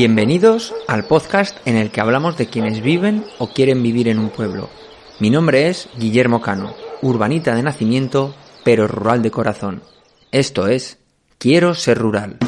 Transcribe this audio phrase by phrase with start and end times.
[0.00, 4.30] Bienvenidos al podcast en el que hablamos de quienes viven o quieren vivir en un
[4.30, 4.70] pueblo.
[5.18, 9.82] Mi nombre es Guillermo Cano, urbanita de nacimiento, pero rural de corazón.
[10.32, 10.96] Esto es
[11.36, 12.38] Quiero ser rural.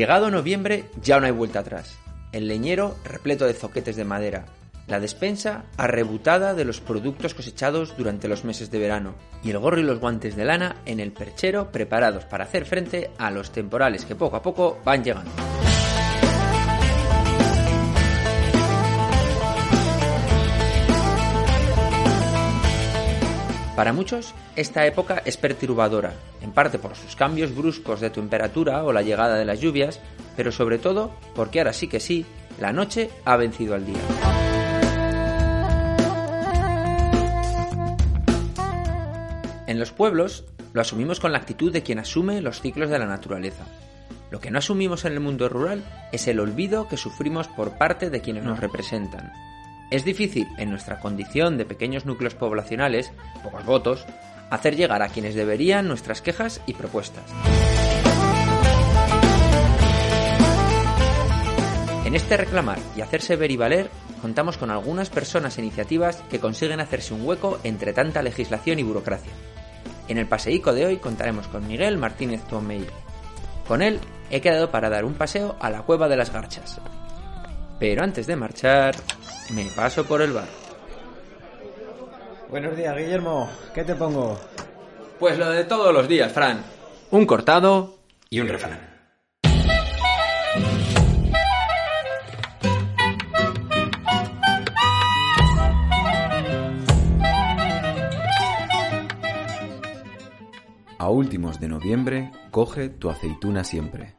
[0.00, 1.98] Llegado noviembre ya no hay vuelta atrás.
[2.32, 4.46] El leñero repleto de zoquetes de madera,
[4.86, 9.14] la despensa arrebutada de los productos cosechados durante los meses de verano
[9.44, 13.10] y el gorro y los guantes de lana en el perchero preparados para hacer frente
[13.18, 15.32] a los temporales que poco a poco van llegando.
[23.80, 28.92] Para muchos, esta época es perturbadora, en parte por sus cambios bruscos de temperatura o
[28.92, 30.00] la llegada de las lluvias,
[30.36, 32.26] pero sobre todo porque ahora sí que sí,
[32.60, 33.96] la noche ha vencido al día.
[39.66, 43.06] En los pueblos lo asumimos con la actitud de quien asume los ciclos de la
[43.06, 43.64] naturaleza.
[44.30, 48.10] Lo que no asumimos en el mundo rural es el olvido que sufrimos por parte
[48.10, 49.32] de quienes nos representan.
[49.90, 54.06] Es difícil, en nuestra condición de pequeños núcleos poblacionales, pocos votos,
[54.48, 57.24] hacer llegar a quienes deberían nuestras quejas y propuestas.
[62.04, 63.90] En este reclamar y hacerse ver y valer,
[64.22, 68.84] contamos con algunas personas e iniciativas que consiguen hacerse un hueco entre tanta legislación y
[68.84, 69.32] burocracia.
[70.06, 72.86] En el paseico de hoy contaremos con Miguel Martínez Tomei.
[73.66, 73.98] Con él
[74.30, 76.80] he quedado para dar un paseo a la cueva de las garchas.
[77.80, 78.94] Pero antes de marchar,
[79.54, 80.48] me paso por el bar.
[82.48, 83.48] Buenos días, Guillermo.
[83.74, 84.38] ¿Qué te pongo?
[85.18, 86.62] Pues lo de todos los días, Fran.
[87.10, 88.90] Un cortado y un refrán.
[100.98, 104.14] A últimos de noviembre, coge tu aceituna siempre.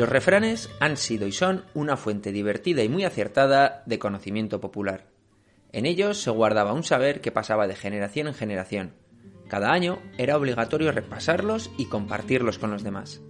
[0.00, 5.04] Los refranes han sido y son una fuente divertida y muy acertada de conocimiento popular.
[5.72, 8.94] En ellos se guardaba un saber que pasaba de generación en generación.
[9.46, 13.20] Cada año era obligatorio repasarlos y compartirlos con los demás.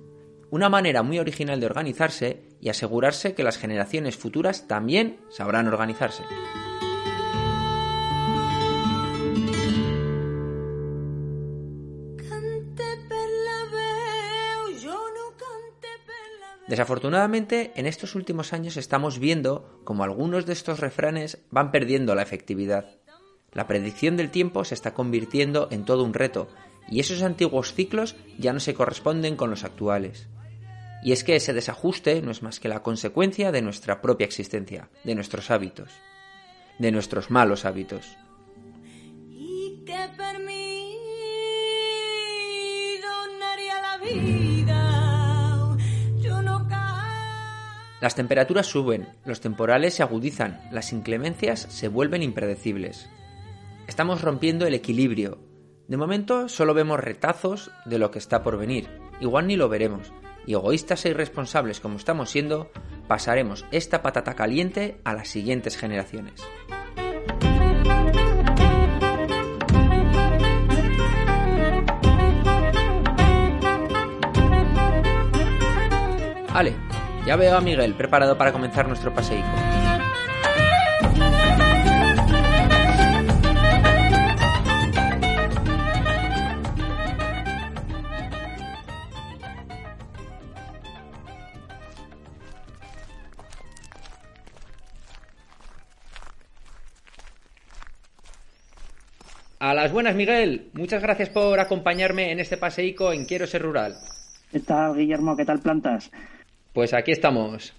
[0.51, 6.23] Una manera muy original de organizarse y asegurarse que las generaciones futuras también sabrán organizarse.
[16.71, 22.23] Desafortunadamente, en estos últimos años estamos viendo como algunos de estos refranes van perdiendo la
[22.23, 22.95] efectividad.
[23.53, 26.47] La predicción del tiempo se está convirtiendo en todo un reto,
[26.89, 30.29] y esos antiguos ciclos ya no se corresponden con los actuales.
[31.03, 34.91] Y es que ese desajuste no es más que la consecuencia de nuestra propia existencia,
[35.03, 35.91] de nuestros hábitos,
[36.79, 38.17] de nuestros malos hábitos.
[39.29, 39.93] y que
[43.83, 44.50] la vida.
[48.01, 53.11] Las temperaturas suben, los temporales se agudizan, las inclemencias se vuelven impredecibles.
[53.87, 55.39] Estamos rompiendo el equilibrio.
[55.87, 58.89] De momento solo vemos retazos de lo que está por venir.
[59.21, 60.15] Igual ni lo veremos.
[60.47, 62.71] Y egoístas e irresponsables como estamos siendo,
[63.07, 66.41] pasaremos esta patata caliente a las siguientes generaciones.
[76.55, 76.75] Vale,
[77.31, 79.47] ya veo a Miguel preparado para comenzar nuestro paseico.
[99.61, 100.73] A las buenas, Miguel.
[100.73, 103.95] Muchas gracias por acompañarme en este paseico en Quiero ser rural.
[104.51, 105.37] ¿Qué tal, Guillermo?
[105.37, 106.11] ¿Qué tal plantas?
[106.73, 107.73] Pues aquí estamos.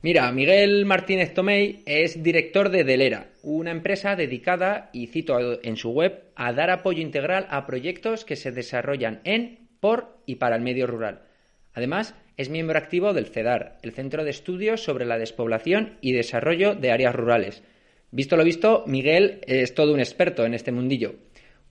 [0.00, 5.90] Mira, Miguel Martínez Tomei es director de Delera, una empresa dedicada, y cito en su
[5.90, 10.62] web, a dar apoyo integral a proyectos que se desarrollan en, por y para el
[10.62, 11.24] medio rural.
[11.74, 16.74] Además, es miembro activo del CEDAR, el Centro de Estudios sobre la Despoblación y Desarrollo
[16.74, 17.62] de Áreas Rurales.
[18.10, 21.16] Visto lo visto, Miguel es todo un experto en este mundillo.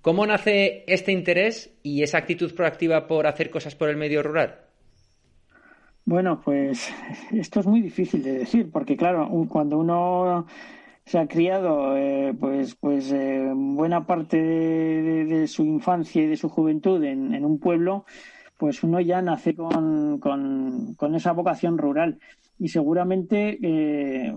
[0.02, 4.67] ¿Cómo nace este interés y esa actitud proactiva por hacer cosas por el medio rural?
[6.08, 6.90] Bueno, pues
[7.32, 10.46] esto es muy difícil de decir, porque claro, cuando uno
[11.04, 16.48] se ha criado, eh, pues, pues eh, buena parte de, su infancia y de su
[16.48, 18.06] juventud en, un pueblo,
[18.56, 22.20] pues uno ya nace con, con, esa vocación rural.
[22.58, 24.34] Y seguramente, eh,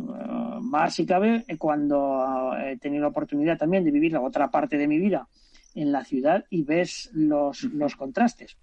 [0.60, 4.88] más si cabe, cuando he tenido la oportunidad también de vivir la otra parte de
[4.88, 5.28] mi vida
[5.76, 8.56] en la ciudad y ves los, los contrastes.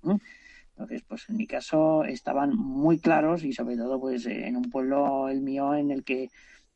[0.77, 5.27] Entonces, pues en mi caso estaban muy claros y sobre todo pues en un pueblo,
[5.27, 6.29] el mío, en el que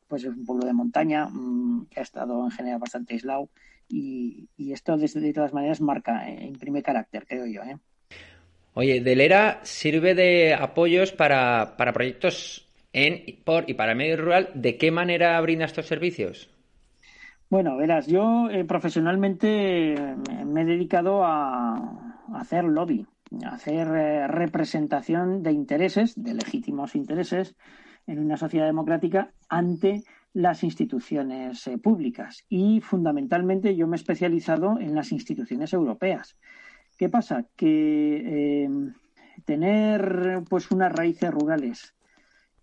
[0.08, 3.50] pues es un pueblo de montaña mmm, que ha estado en general bastante aislado
[3.88, 7.62] y, y esto de, de, todas maneras marca, eh, imprime carácter, creo yo.
[7.62, 7.78] ¿eh?
[8.74, 14.50] Oye, Delera sirve de apoyos para, para proyectos en, por y para medio rural.
[14.56, 16.50] ¿De qué manera brinda estos servicios?
[17.52, 19.96] Bueno, verás, yo eh, profesionalmente
[20.44, 23.06] me he dedicado a, a hacer lobby
[23.46, 27.56] hacer eh, representación de intereses, de legítimos intereses,
[28.08, 32.44] en una sociedad democrática ante las instituciones eh, públicas.
[32.50, 36.38] Y fundamentalmente yo me he especializado en las instituciones europeas.
[36.98, 37.46] ¿Qué pasa?
[37.56, 38.70] Que eh,
[39.46, 41.96] tener pues unas raíces rurales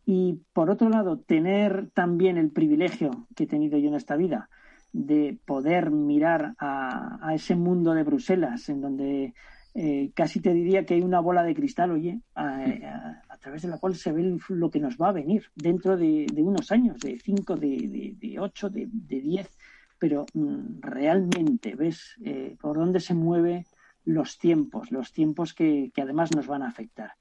[0.04, 4.48] y por otro lado tener también el privilegio que he tenido yo en esta vida
[4.92, 9.34] de poder mirar a ese mundo de Bruselas en donde
[9.80, 13.62] eh, casi te diría que hay una bola de cristal, oye, a, a, a, través
[13.62, 16.72] de la cual se ve lo que nos va a venir dentro de, de unos
[16.72, 18.88] años, de 5, de, de 8, de
[19.20, 19.48] 10,
[19.96, 23.66] pero mm, realmente ves eh, por dónde se mueven
[24.04, 27.12] los tiempos, los tiempos que, que además nos van a afectar.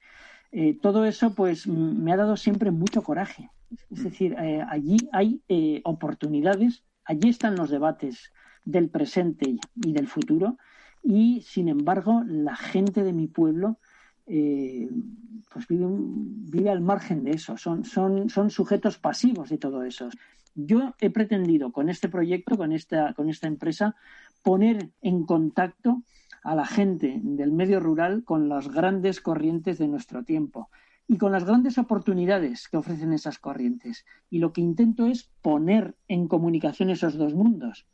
[0.50, 3.50] Eh, todo eso pues me ha dado siempre mucho coraje.
[3.88, 8.32] Es decir, eh, allí hay eh, oportunidades, allí están los debates
[8.64, 10.58] del presente y del futuro
[11.02, 13.78] y sin embargo la gente de mi pueblo
[14.26, 14.88] eh,
[15.50, 20.10] pues vive, vive, al margen de eso, son, son, son sujetos pasivos de todo eso.
[20.54, 23.96] Yo he pretendido con este proyecto, con esta, con esta empresa,
[24.42, 26.02] poner en contacto
[26.42, 30.68] a la gente del medio rural con las grandes corrientes de nuestro tiempo
[31.06, 34.04] y con las grandes oportunidades que ofrecen esas corrientes.
[34.28, 37.86] Y lo que intento es poner en comunicación esos dos mundos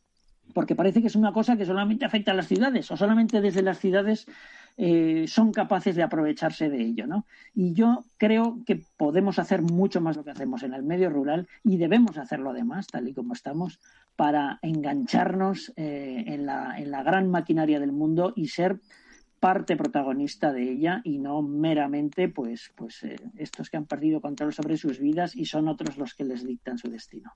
[0.52, 3.62] porque parece que es una cosa que solamente afecta a las ciudades o solamente desde
[3.62, 4.26] las ciudades
[4.76, 7.06] eh, son capaces de aprovecharse de ello.
[7.06, 7.26] ¿no?
[7.54, 11.48] Y yo creo que podemos hacer mucho más lo que hacemos en el medio rural
[11.62, 13.80] y debemos hacerlo además, tal y como estamos,
[14.16, 18.80] para engancharnos eh, en, la, en la gran maquinaria del mundo y ser
[19.40, 24.54] parte protagonista de ella y no meramente pues, pues eh, estos que han perdido control
[24.54, 27.32] sobre sus vidas y son otros los que les dictan su destino.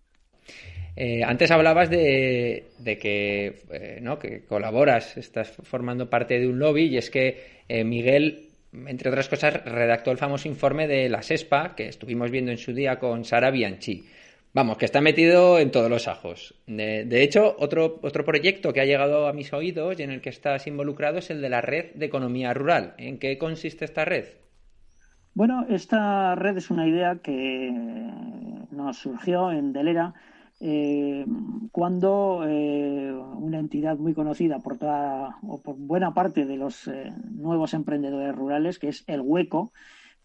[1.01, 4.19] Eh, antes hablabas de, que, eh, ¿no?
[4.19, 9.29] que colaboras, estás formando parte de un lobby y es que eh, Miguel, entre otras
[9.29, 13.25] cosas, redactó el famoso informe de la SESPA que estuvimos viendo en su día con
[13.25, 14.07] Sara Bianchi.
[14.53, 16.57] Vamos, que está metido en todos los ajos.
[16.67, 20.21] De, de, hecho, otro, otro proyecto que ha llegado a mis oídos y en el
[20.21, 22.95] que estás involucrado es el de la red de economía rural.
[22.99, 24.25] ¿En qué consiste esta red?
[25.33, 27.71] Bueno, esta red es una idea que
[28.73, 30.15] nos surgió en Delera
[30.61, 31.25] eh,
[31.71, 37.13] cuando eh, una entidad muy conocida por toda o por buena parte de los eh,
[37.31, 39.73] nuevos emprendedores rurales, que es el Hueco,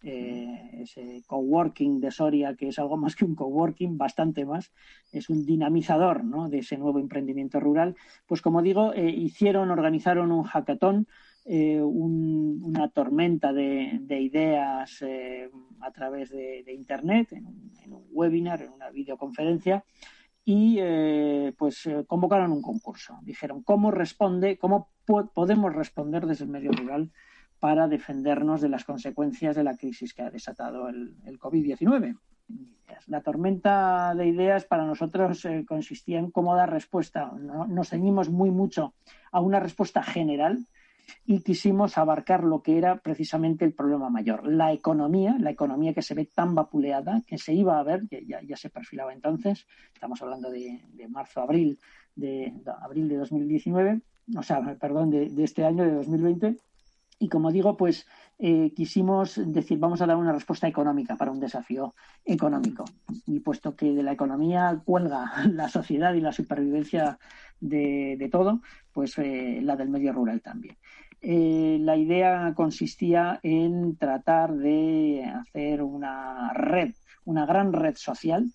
[0.02, 4.70] ese coworking de Soria, que es algo más que un coworking, bastante más,
[5.12, 6.50] es un dinamizador ¿no?
[6.50, 11.06] de ese nuevo emprendimiento rural, pues como digo, hicieron, organizaron un hackathon
[11.46, 15.02] un, una tormenta de, de ideas
[15.80, 19.84] a través de, Internet, en un, webinar, en una videoconferencia,
[20.44, 23.18] y eh, pues eh, convocaron un concurso.
[23.22, 27.10] Dijeron, ¿cómo responde, cómo po podemos responder desde el medio rural
[27.60, 32.18] para defendernos de las consecuencias de la crisis que ha desatado el, el COVID-19?
[33.06, 37.32] La tormenta de ideas para nosotros eh, consistía en cómo dar respuesta.
[37.38, 37.66] ¿no?
[37.66, 38.94] Nos ceñimos muy mucho
[39.32, 40.66] a una respuesta general
[41.26, 46.02] y quisimos abarcar lo que era precisamente el problema mayor, la economía, la economía que
[46.02, 50.20] se ve tan vapuleada, que se iba a ver, ya, ya se perfilaba entonces, estamos
[50.22, 51.78] hablando de, de marzo, abril
[52.14, 54.00] de, de, abril de 2019,
[54.36, 56.56] o sea, perdón, de, de este año, de 2020,
[57.18, 58.06] y como digo, pues
[58.38, 62.84] eh, quisimos decir, vamos a dar una respuesta económica para un desafío económico.
[63.26, 67.18] Y puesto que de la economía cuelga la sociedad y la supervivencia
[67.60, 68.60] de, todo,
[68.92, 70.76] pues eh, la del medio rural también.
[71.20, 76.92] Eh, la idea consistía en tratar de hacer una red,
[77.24, 78.50] una gran red social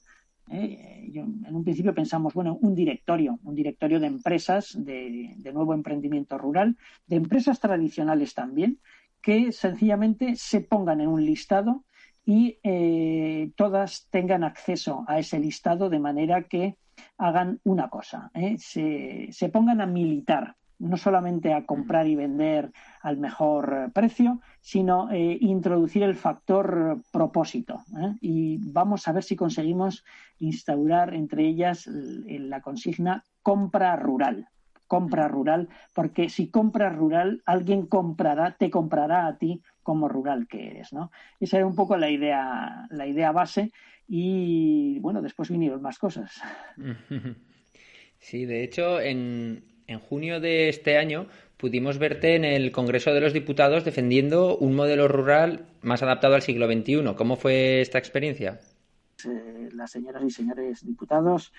[0.52, 6.76] en un principio pensamos, bueno, un directorio, un directorio de empresas de nuevo emprendimiento rural,
[7.06, 8.80] de empresas tradicionales también,
[9.22, 11.84] que sencillamente se pongan en un listado
[12.26, 16.78] y eh, todas tengan acceso a ese listado de manera que
[17.18, 18.56] hagan una cosa, ¿eh?
[18.60, 22.72] se, se pongan a militar, no solamente a comprar y vender
[23.02, 27.84] al mejor precio, sino eh, introducir el factor propósito.
[28.22, 30.06] Y vamos a ver si conseguimos
[30.38, 34.48] instaurar entre ellas la consigna compra rural.
[34.90, 40.68] Compra rural, porque si compras rural, alguien comprará, te comprará a ti como rural que
[40.68, 41.12] eres, ¿no?
[41.40, 43.72] Esa era un poco la idea, la idea base
[44.08, 46.42] y bueno, después vinieron más cosas.
[48.22, 53.22] Sí, de hecho, en, en junio de este año pudimos verte en el Congreso de
[53.22, 57.16] los Diputados defendiendo un modelo rural más adaptado al siglo XXI.
[57.16, 58.60] ¿Cómo fue esta experiencia?
[59.26, 61.54] eh, las señoras y señores diputados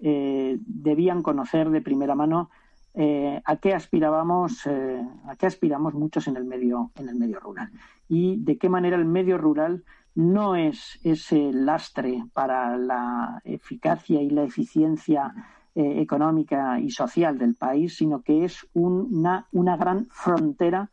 [0.00, 2.50] eh, debían conocer de primera mano
[2.94, 7.38] eh, a qué aspirábamos, eh, a qué aspiramos muchos en el medio, en el medio
[7.40, 7.70] rural
[8.08, 14.30] y de qué manera el medio rural no es ese lastre para la eficacia y
[14.30, 15.32] la eficiencia
[15.74, 20.90] eh, económica y social del país, sino que es una, una gran frontera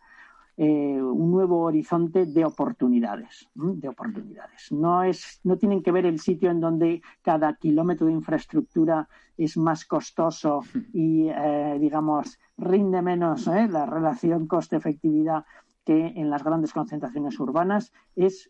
[0.58, 4.72] eh, un nuevo horizonte de oportunidades, de oportunidades.
[4.72, 9.58] No es, no tienen que ver el sitio en donde cada kilómetro de infraestructura es
[9.58, 10.62] más costoso
[10.94, 13.68] y, eh, digamos, rinde menos ¿eh?
[13.68, 15.46] la relación coste-efectividad
[15.84, 17.92] que en las grandes concentraciones urbanas.
[18.16, 18.50] Es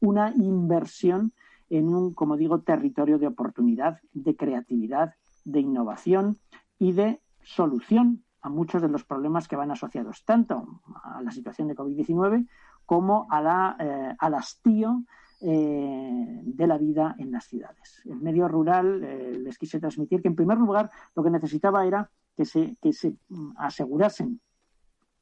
[0.00, 1.32] una inversión
[1.68, 6.38] en un, como digo, territorio de oportunidad, de creatividad, de innovación
[6.78, 11.68] y de solución a muchos de los problemas que van asociados tanto a la situación
[11.68, 12.46] de COVID-19
[12.86, 15.04] como a la, eh, al hastío
[15.40, 18.02] eh, de la vida en las ciudades.
[18.04, 22.10] El medio rural eh, les quise transmitir que, en primer lugar, lo que necesitaba era
[22.36, 24.40] que se, que se mm, asegurasen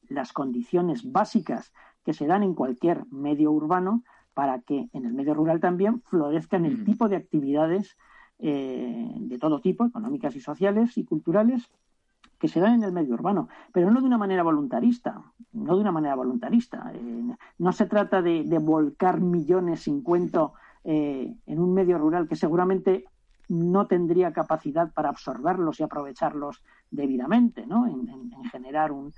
[0.09, 1.71] las condiciones básicas
[2.03, 6.65] que se dan en cualquier medio urbano para que en el medio rural también florezcan
[6.65, 6.85] el Mm.
[6.85, 7.97] tipo de actividades
[8.39, 11.69] eh, de todo tipo, económicas y sociales y culturales,
[12.39, 15.21] que se dan en el medio urbano, pero no de una manera voluntarista,
[15.53, 16.91] no de una manera voluntarista.
[16.95, 20.53] Eh, no se trata de, volcar millones sin cuento
[20.83, 23.05] eh, en un medio rural que seguramente
[23.49, 27.87] no tendría capacidad para absorberlos y aprovecharlos debidamente, ¿no?
[27.87, 29.11] en, en- en generar un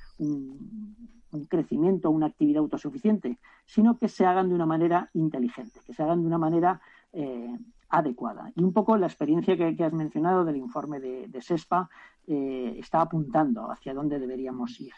[1.47, 6.21] crecimiento, una actividad autosuficiente, sino que se hagan de una manera inteligente, que se hagan
[6.21, 6.81] de una manera
[7.13, 7.57] eh,
[7.91, 8.51] adecuada.
[8.55, 11.89] Y un poco la experiencia que, que has mencionado del informe de, de SESPA
[12.27, 14.93] eh, está apuntando hacia dónde deberíamos ir,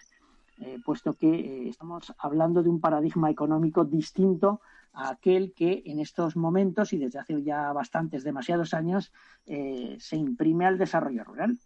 [0.59, 4.61] eh, puesto que eh, estamos hablando de un paradigma económico distinto
[4.93, 9.11] a aquel que en estos momentos y desde hace ya bastantes, demasiados años,
[9.43, 11.57] se imprime al desarrollo rural.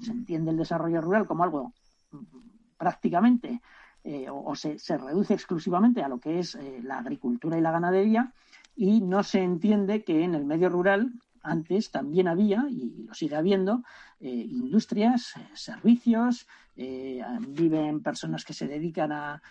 [0.00, 1.74] Se entiende el desarrollo rural como algo
[2.10, 2.18] mm,
[2.78, 3.60] prácticamente
[4.30, 8.32] o, o se, se reduce exclusivamente a lo que es la agricultura y la ganadería
[8.76, 11.12] y no se entiende que en el medio rural
[11.42, 13.82] antes también había, y lo sigue habiendo,
[14.20, 16.46] eh, industrias, eh, servicios,
[16.76, 19.42] eh, viven personas que se dedican a,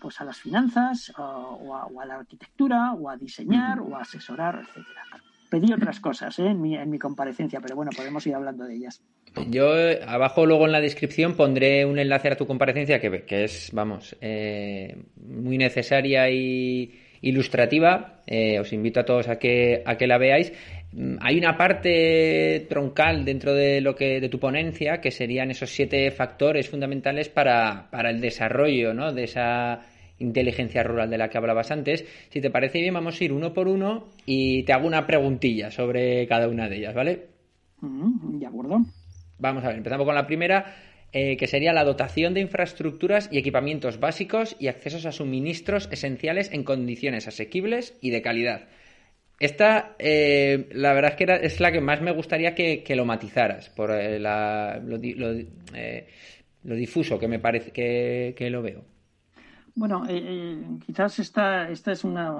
[0.00, 4.02] pues a las finanzas o, a, o a la arquitectura o a diseñar o a
[4.02, 5.02] asesorar, etcétera.
[5.50, 6.46] Pedí otras cosas ¿eh?
[6.46, 9.02] en, mi, en mi comparecencia, pero bueno, podemos ir hablando de ellas.
[9.48, 13.44] Yo eh, abajo luego en la descripción pondré un enlace a tu comparecencia que, que
[13.44, 14.16] es, vamos,
[15.16, 18.22] muy necesaria y ilustrativa.
[18.26, 20.52] Eh, os invito a todos a que, a que la veáis.
[20.92, 25.70] Mm, Hay una parte troncal dentro de lo que de tu ponencia que serían esos
[25.70, 29.12] siete factores fundamentales para, para el desarrollo ¿no?
[29.12, 29.80] de esa
[30.18, 32.04] inteligencia rural de la que hablabas antes.
[32.28, 35.70] Si te parece bien, vamos a ir uno por uno y te hago una preguntilla
[35.70, 37.26] sobre cada una de ellas, ¿vale?
[37.80, 38.78] Mm, ¿De acuerdo?
[39.38, 40.64] Vamos a ver, empezamos con la primera,
[41.12, 46.50] eh, que sería la dotación de infraestructuras y equipamientos básicos y accesos a suministros esenciales
[46.52, 48.68] en condiciones asequibles y de calidad.
[49.38, 53.70] Esta, eh, la verdad es que es la que más me gustaría que, lo matizaras,
[53.70, 55.32] por eh, la- lo, lo,
[55.74, 56.06] eh,
[56.64, 58.84] lo difuso que me parece que, que lo veo.
[59.74, 60.02] Bueno,
[60.84, 62.30] quizás esta, esta es una,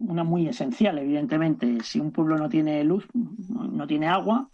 [0.00, 1.78] una muy esencial, evidentemente.
[1.82, 4.48] Si un pueblo no tiene luz, no tiene agua,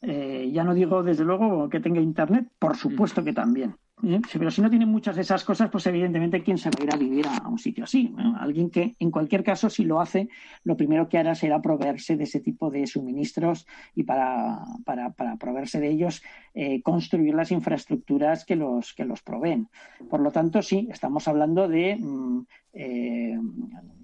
[0.00, 3.76] eh, ya no digo desde luego que tenga internet, por supuesto que también.
[4.04, 4.20] ¿eh?
[4.32, 6.94] Pero si no tienen muchas de esas cosas, pues evidentemente, ¿quién se va a ir
[6.94, 8.08] a vivir a, un sitio así?
[8.10, 8.36] ¿no?
[8.38, 10.28] Alguien que, en cualquier caso, si lo hace,
[10.64, 15.36] lo primero que hará será proveerse de ese tipo de suministros y para, para, para
[15.36, 16.22] proveerse de ellos,
[16.54, 19.68] eh, construir las infraestructuras que los, que los proveen.
[20.08, 22.46] Por lo tanto, sí, estamos hablando de, mm,
[22.80, 23.36] eh,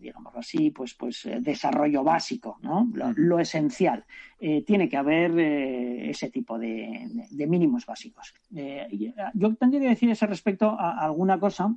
[0.01, 2.89] digámoslo así, pues, pues eh, desarrollo básico, ¿no?
[2.93, 4.05] Lo, lo esencial.
[4.41, 8.35] Eh, tiene que haber eh, ese tipo de, de- de mínimos básicos.
[8.55, 11.75] Eh, yo tendría que decir ese respecto a, a alguna cosa.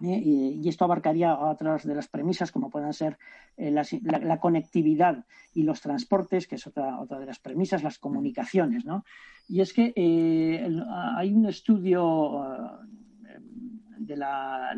[0.00, 3.18] y, esto abarcaría otras de las premisas, como puedan ser
[3.58, 3.84] la,
[4.30, 8.86] la conectividad y los transportes, que es otra, otra de las premisas, las comunicaciones.
[8.86, 9.04] ¿no?
[9.46, 10.82] Y es que el-
[11.18, 12.00] hay un estudio
[12.46, 12.58] eh,
[14.00, 14.74] de la,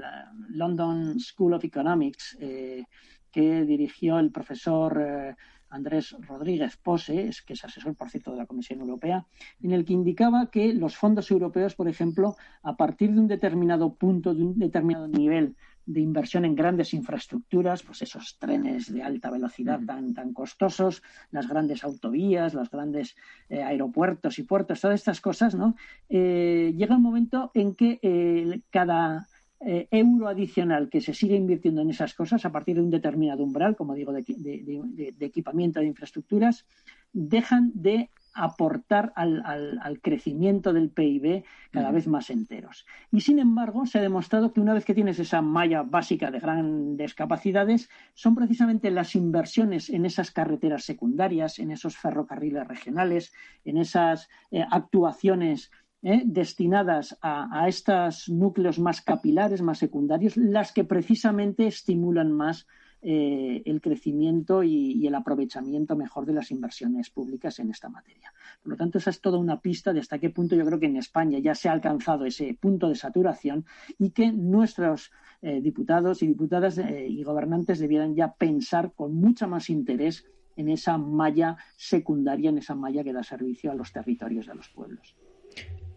[0.51, 2.85] London School of Economics eh,
[3.31, 5.35] que dirigió el profesor eh,
[5.73, 9.27] Andrés Rodríguez Pose, es, que es asesor, por cierto, de la Comisión Europea,
[9.63, 13.95] en el que indicaba que los fondos europeos, por ejemplo, a partir de un determinado
[13.95, 19.31] punto, de un determinado nivel de inversión en grandes infraestructuras, pues esos trenes de alta
[19.31, 23.17] velocidad tan, tan costosos, las grandes autovías, los grandes
[23.49, 25.75] eh, aeropuertos y puertos, todas estas cosas, ¿no?
[26.09, 29.27] Eh, llega un momento en que eh, cada
[29.65, 33.43] eh, euro adicional que se sigue invirtiendo en esas cosas a partir de un determinado
[33.45, 36.67] umbral, como digo, de, de- de- de equipamiento de infraestructuras,
[37.13, 42.87] dejan de aportar al, al- al crecimiento del PIB cada vez más enteros.
[43.11, 46.41] Y sin embargo, se ha demostrado que una vez que tienes esa malla básica de
[46.41, 53.35] grandes capacidades, son precisamente las inversiones en esas carreteras secundarias, en esos ferrocarriles regionales,
[53.67, 55.71] en esas eh, actuaciones
[56.03, 62.67] eh, destinadas a, a estos núcleos más capilares, más secundarios, las que precisamente estimulan más
[63.05, 68.33] eh, el crecimiento y, el aprovechamiento mejor de las inversiones públicas en esta materia.
[68.63, 70.87] Por lo tanto, esa es toda una pista de hasta qué punto yo creo que
[70.87, 73.67] en España ya se ha alcanzado ese punto de saturación
[73.99, 79.69] y que nuestros eh, diputados y diputadas y gobernantes debieran ya pensar con mucha más
[79.69, 84.55] interés en esa malla secundaria, en esa malla que da servicio a los territorios de
[84.55, 85.17] los pueblos.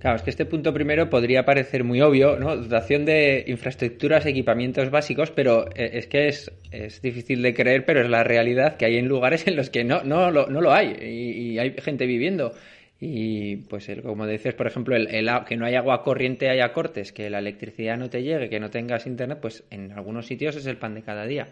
[0.05, 2.55] Claro, es que este punto primero podría parecer muy obvio, ¿no?
[2.55, 8.01] Dotación de infraestructuras, equipamientos básicos, pero eh, es que es, es difícil de creer, pero
[8.01, 10.71] es la realidad que hay en lugares en los que no, no, lo, no lo
[10.73, 12.53] hay y, hay gente viviendo.
[13.01, 16.71] Y pues el- como dices, por ejemplo, el, el que no hay agua corriente, haya
[16.71, 20.55] cortes, que la electricidad no te llegue, que no tengas internet, pues en algunos sitios
[20.55, 21.47] es el pan de cada día.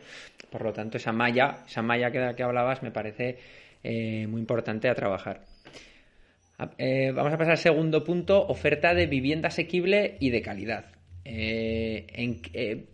[0.51, 3.39] Por lo tanto, esa malla, esa malla que que hablabas me parece
[3.83, 5.52] eh, muy importante a trabajar.
[6.77, 10.85] Eh, vamos a pasar al segundo punto, oferta de vivienda asequible y de calidad.
[11.25, 12.05] Eh,
[12.53, 12.85] eh,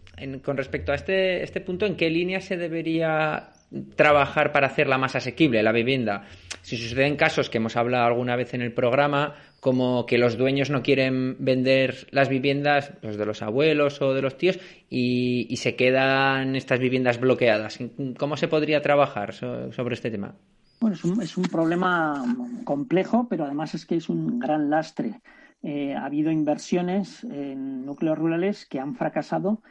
[0.44, 3.50] con respecto a este, este punto, ¿en qué línea se debería
[3.96, 6.24] trabajar para hacerla más asequible, la vivienda?
[6.62, 10.70] Si suceden casos que hemos hablado alguna vez en el programa, como que los dueños
[10.70, 15.76] no quieren vender las viviendas, los de los abuelos o de los tíos, y, se
[15.76, 17.80] quedan estas viviendas bloqueadas.
[18.18, 20.36] ¿Cómo se podría trabajar so- sobre este tema?
[20.80, 22.24] Bueno, es un, es un problema
[22.64, 25.22] complejo, pero además es que es un gran lastre.
[25.62, 29.62] Eh, ha habido inversiones en núcleos rurales que han fracasado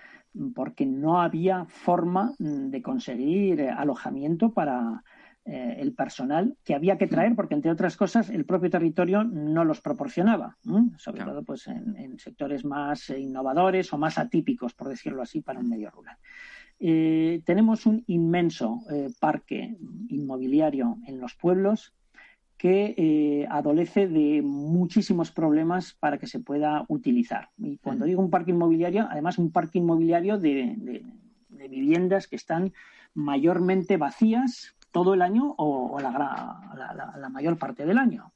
[0.55, 5.03] porque no había forma de conseguir eh, alojamiento para
[5.47, 9.65] eh, el personal que había que traer, porque entre otras cosas el propio territorio no
[9.65, 10.91] los proporcionaba, ¿m?
[10.99, 11.33] sobre Claro.
[11.33, 15.59] todo pues en, en sectores más eh, innovadores o más atípicos, por decirlo así, para
[15.59, 16.19] un medio rural.
[16.81, 19.77] Eh, tenemos un inmenso eh, parque
[20.09, 21.93] inmobiliario en los pueblos
[22.57, 27.51] que eh, adolece de muchísimos problemas para que se pueda utilizar.
[27.57, 31.05] Y cuando digo un parque inmobiliario, además un parque inmobiliario de, de-
[31.51, 32.73] de viviendas que están
[33.15, 37.99] mayormente vacías todo el año o, o la, gra- la- la- la mayor parte del
[37.99, 38.33] año.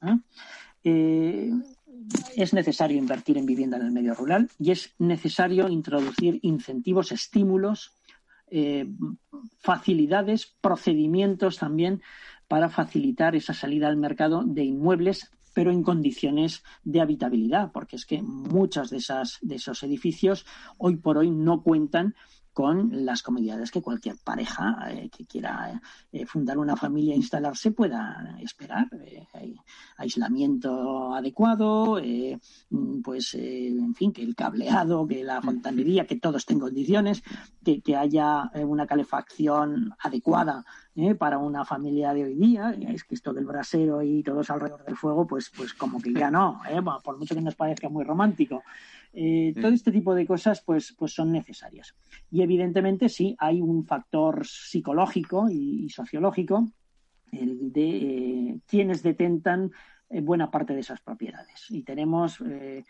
[2.37, 7.93] es necesario invertir en vivienda en el medio rural y es necesario introducir incentivos, estímulos,
[8.55, 8.87] eh,
[9.61, 12.03] facilidades, procedimientos también
[12.49, 18.05] para facilitar esa salida al mercado de inmuebles, pero en condiciones de habitabilidad, porque es
[18.05, 20.45] que muchos de, esas, de esos edificios
[20.77, 22.15] hoy por hoy no cuentan
[22.53, 25.81] con las comodidades que cualquier pareja eh, que quiera
[26.13, 28.89] eh, fundar una familia e instalarse pueda esperar.
[28.93, 29.27] Eh,
[29.97, 32.39] aislamiento adecuado, eh,
[32.71, 36.61] mm, pues, eh, en fin, que el cableado, que la fontanería, que todo esté en
[36.61, 37.23] condiciones,
[37.65, 42.77] que, que haya eh, una calefacción adecuada eh, para una familia de hoy día.
[42.89, 46.31] Es que esto del brasero y todos alrededor del fuego, pues, pues como que ya
[46.31, 48.63] no, eh, por mucho que nos parezca muy romántico.
[49.15, 51.95] Eh, todo este tipo de cosas pues, pues son necesarias.
[52.31, 56.67] Y evidentemente sí, hay un factor psicológico y, y sociológico
[57.33, 59.73] el de eh, quienes detentan
[60.11, 61.67] eh, buena parte de esas propiedades.
[61.71, 62.85] Y tenemos eh,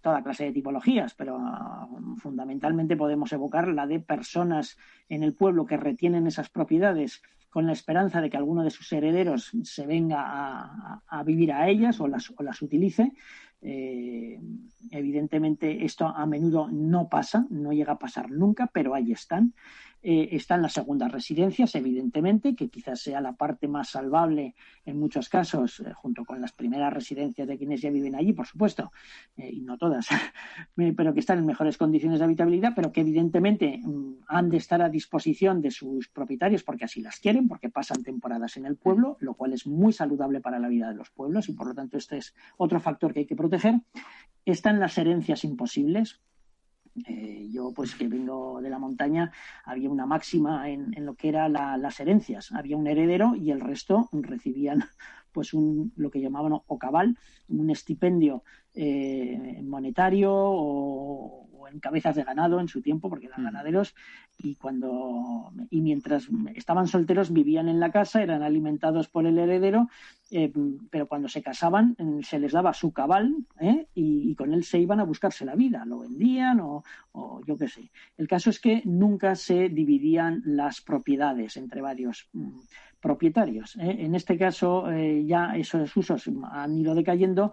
[0.00, 5.66] toda clase de tipologías, pero ah, fundamentalmente podemos evocar la de personas en el pueblo
[5.66, 7.22] que retienen esas propiedades
[7.54, 10.24] con la esperanza de que alguno de sus herederos se venga
[11.06, 13.12] a, vivir a ellas o las, o las utilice.
[13.62, 14.40] Eh,
[14.90, 19.54] evidentemente esto a menudo no pasa, no llega a pasar nunca, pero ahí están.
[20.06, 25.30] Eh, están las segundas residencias, evidentemente, que quizás sea la parte más salvable en muchos
[25.30, 28.92] casos, eh, junto con las primeras residencias de quienes ya viven allí, por supuesto,
[29.38, 30.06] eh, y no todas,
[30.76, 34.82] pero que están en mejores condiciones de habitabilidad, pero que evidentemente mm, han de estar
[34.82, 39.16] a disposición de sus propietarios porque así las quieren, porque pasan temporadas en el pueblo,
[39.20, 41.96] lo cual es muy saludable para la vida de los pueblos y por lo tanto
[41.96, 43.80] este es otro factor que hay que proteger.
[44.44, 46.20] Están las herencias imposibles,
[47.06, 49.32] eh, yo, pues que vengo de la montaña,
[49.64, 52.52] había una máxima en, lo que eran la, las herencias.
[52.52, 54.84] Había un heredero y el resto recibían
[55.34, 57.18] pues un, lo que llamaban o cabal,
[57.48, 58.44] un estipendio
[58.74, 63.94] eh, monetario o, o, en cabezas de ganado en su tiempo, porque eran ganaderos,
[64.38, 69.88] y cuando y mientras estaban solteros vivían en la casa, eran alimentados por el heredero,
[70.30, 70.52] eh,
[70.90, 73.86] pero cuando se casaban se les daba su cabal ¿eh?
[73.94, 77.56] y, y, con él se iban a buscarse la vida, lo vendían o, o yo
[77.56, 77.90] qué sé.
[78.16, 82.58] El caso es que nunca se dividían las propiedades entre varios mm,
[83.04, 83.76] propietarios.
[83.76, 83.96] ¿eh?
[83.98, 87.52] En este caso eh, ya esos usos han ido decayendo.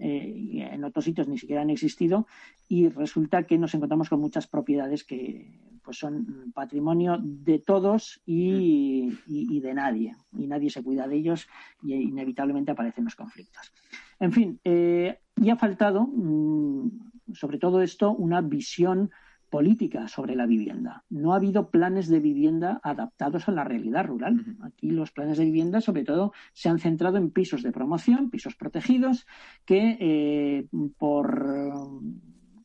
[0.00, 2.28] Eh, en otros sitios ni siquiera han existido
[2.68, 9.08] y resulta que nos encontramos con muchas propiedades que pues son patrimonio de todos y,
[9.26, 11.48] y, y, de nadie y nadie se cuida de ellos
[11.82, 13.72] y inevitablemente aparecen los conflictos.
[14.20, 16.90] En fin, eh, y ha faltado mmm,
[17.34, 19.10] sobre todo esto una visión
[19.50, 21.04] política sobre la vivienda.
[21.10, 24.56] No ha habido planes de vivienda adaptados a la realidad rural.
[24.62, 28.54] Aquí los planes de vivienda, sobre todo, se han centrado en pisos de promoción, pisos
[28.56, 29.26] protegidos,
[29.64, 30.66] que eh,
[30.98, 32.00] por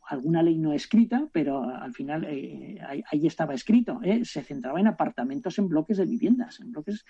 [0.06, 4.80] alguna ley no escrita, pero al final eh, ahí, ahí, estaba escrito, eh, se centraba
[4.80, 7.06] en apartamentos en bloques de viviendas, en bloques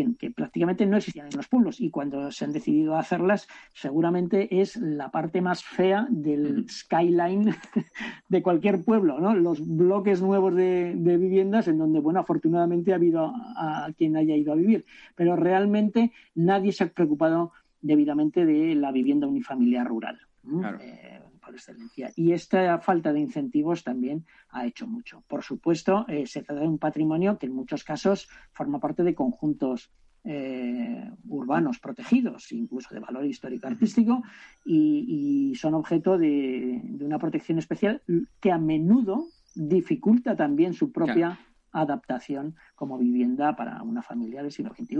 [0.00, 4.60] que, que, prácticamente no existían en los pueblos y cuando se han decidido hacerlas seguramente
[4.60, 7.54] es la parte más fea del skyline
[8.28, 9.34] de cualquier pueblo, ¿no?
[9.34, 14.16] Los bloques nuevos de, de viviendas en donde, bueno, afortunadamente ha habido a, a, quien
[14.16, 14.84] haya ido a vivir,
[15.14, 20.20] pero realmente nadie se ha preocupado debidamente de la vivienda unifamiliar rural.
[20.42, 20.78] Claro.
[20.80, 21.19] Eh,
[21.50, 22.12] por excelencia.
[22.14, 25.24] Y esta falta de incentivos también ha hecho mucho.
[25.26, 29.14] Por supuesto, eh, se trata de un patrimonio que en muchos casos forma parte de
[29.14, 29.90] conjuntos
[30.22, 34.22] eh, urbanos protegidos, incluso de valor histórico artístico,
[34.64, 38.02] y, y son objeto de, de, una protección especial
[38.38, 41.40] que a menudo dificulta también su propia claro.
[41.72, 44.98] adaptación como vivienda para una familia del siglo XXI.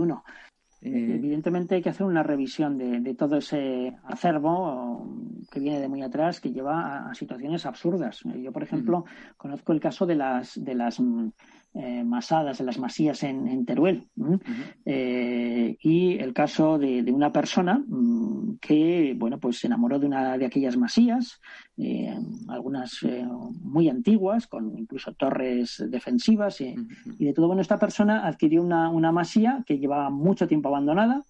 [0.81, 5.07] Eh, Evidentemente hay que hacer una revisión de, de, todo ese acervo
[5.51, 8.21] que viene de muy atrás, que lleva a, a situaciones absurdas.
[8.23, 9.35] Yo, por ejemplo, uh -huh.
[9.37, 10.99] conozco el caso de las, de las
[11.73, 14.07] eh, masadas, de las masías en, en Teruel.
[14.17, 14.39] Uh -huh.
[14.85, 20.07] eh, y el caso de, de una persona mmm, que, bueno, pues se enamoró de
[20.07, 21.39] una de aquellas masías,
[21.77, 22.13] eh,
[22.49, 22.99] algunas
[23.63, 27.15] muy antiguas, con incluso torres defensivas y, uh -huh.
[27.19, 27.47] y, de todo.
[27.47, 31.23] Bueno, esta persona adquirió una, una masía que llevaba mucho tiempo abandonada.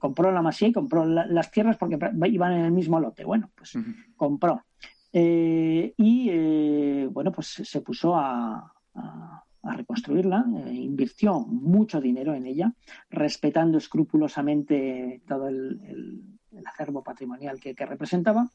[0.00, 3.24] Compró la masía y compró la, las tierras porque iban en el mismo lote.
[3.24, 3.94] Bueno, pues uh -huh.
[4.16, 4.64] compró.
[5.12, 12.72] Y bueno, pues se puso a, a, a reconstruirla, eh, invirtió mucho dinero en ella,
[13.10, 16.22] respetando escrupulosamente todo el,
[16.64, 18.50] acervo patrimonial que, representaba.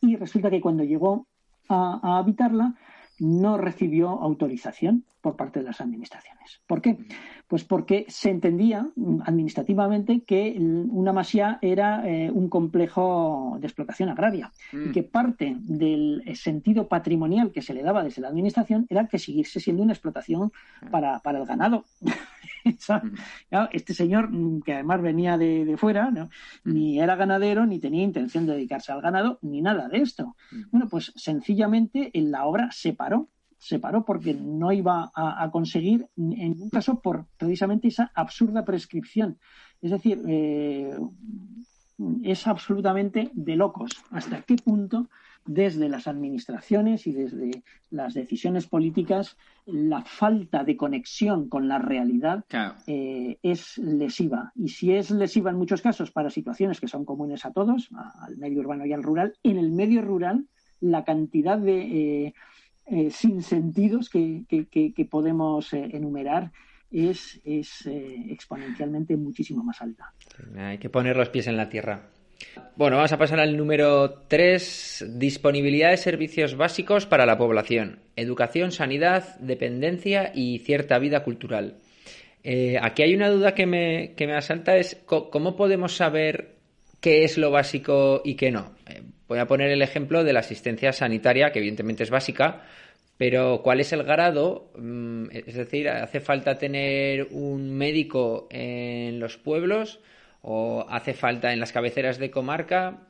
[0.00, 1.26] Y resulta que cuando llegó
[1.68, 2.74] a habitarla,
[3.18, 6.60] no recibió autorización por parte de las administraciones.
[6.66, 6.98] ¿Por qué?
[7.48, 8.90] Pues porque se entendía
[9.24, 14.88] administrativamente que una masía era eh, un complejo de explotación agraria mm.
[14.90, 19.18] y que parte del sentido patrimonial que se le daba desde la administración era que
[19.18, 20.52] siguiese siendo una explotación
[20.90, 21.86] para, para el ganado.
[23.72, 26.28] este señor, mm, que además venía de, de fuera, ¿no?
[26.64, 30.36] ni era ganadero, ni tenía intención de dedicarse al ganado, ni nada de esto.
[30.70, 35.50] Bueno, pues sencillamente en la obra se paró se paró porque no iba a, a,
[35.50, 39.38] conseguir, en ningún caso, por precisamente esa absurda prescripción.
[39.80, 40.96] Es decir, eh,
[42.22, 45.08] es absolutamente de locos hasta qué punto
[45.46, 49.36] desde las administraciones y desde las decisiones políticas
[49.66, 52.76] la falta de conexión con la realidad claro.
[52.86, 54.52] eh, es lesiva.
[54.54, 57.90] Y si es lesiva en muchos casos para situaciones que son comunes a todos,
[58.20, 60.46] al medio urbano y al rural, en el medio rural
[60.80, 62.26] la cantidad de...
[62.26, 62.34] Eh,
[62.86, 66.52] eh, sin sentidos que, que, que, que podemos eh, enumerar
[66.94, 70.12] es, es eh, exponencialmente muchísimo más alta.
[70.56, 72.08] Hay que poner los pies en la tierra.
[72.76, 78.70] Bueno, vamos a pasar al número 3, disponibilidad de servicios básicos para la población, educación,
[78.70, 81.78] sanidad, dependencia y cierta vida cultural.
[82.42, 86.56] Eh, aquí hay una duda que me, que me asalta, es ¿cómo podemos saber
[87.00, 88.73] qué es lo básico y qué no?
[89.28, 92.62] Voy a poner el ejemplo de la asistencia sanitaria, que evidentemente es básica,
[93.16, 94.70] pero ¿cuál es el grado?
[94.76, 100.00] Mm, es decir, ¿hace falta tener un médico en los pueblos?
[100.46, 103.00] o hace falta en las cabeceras de comarca?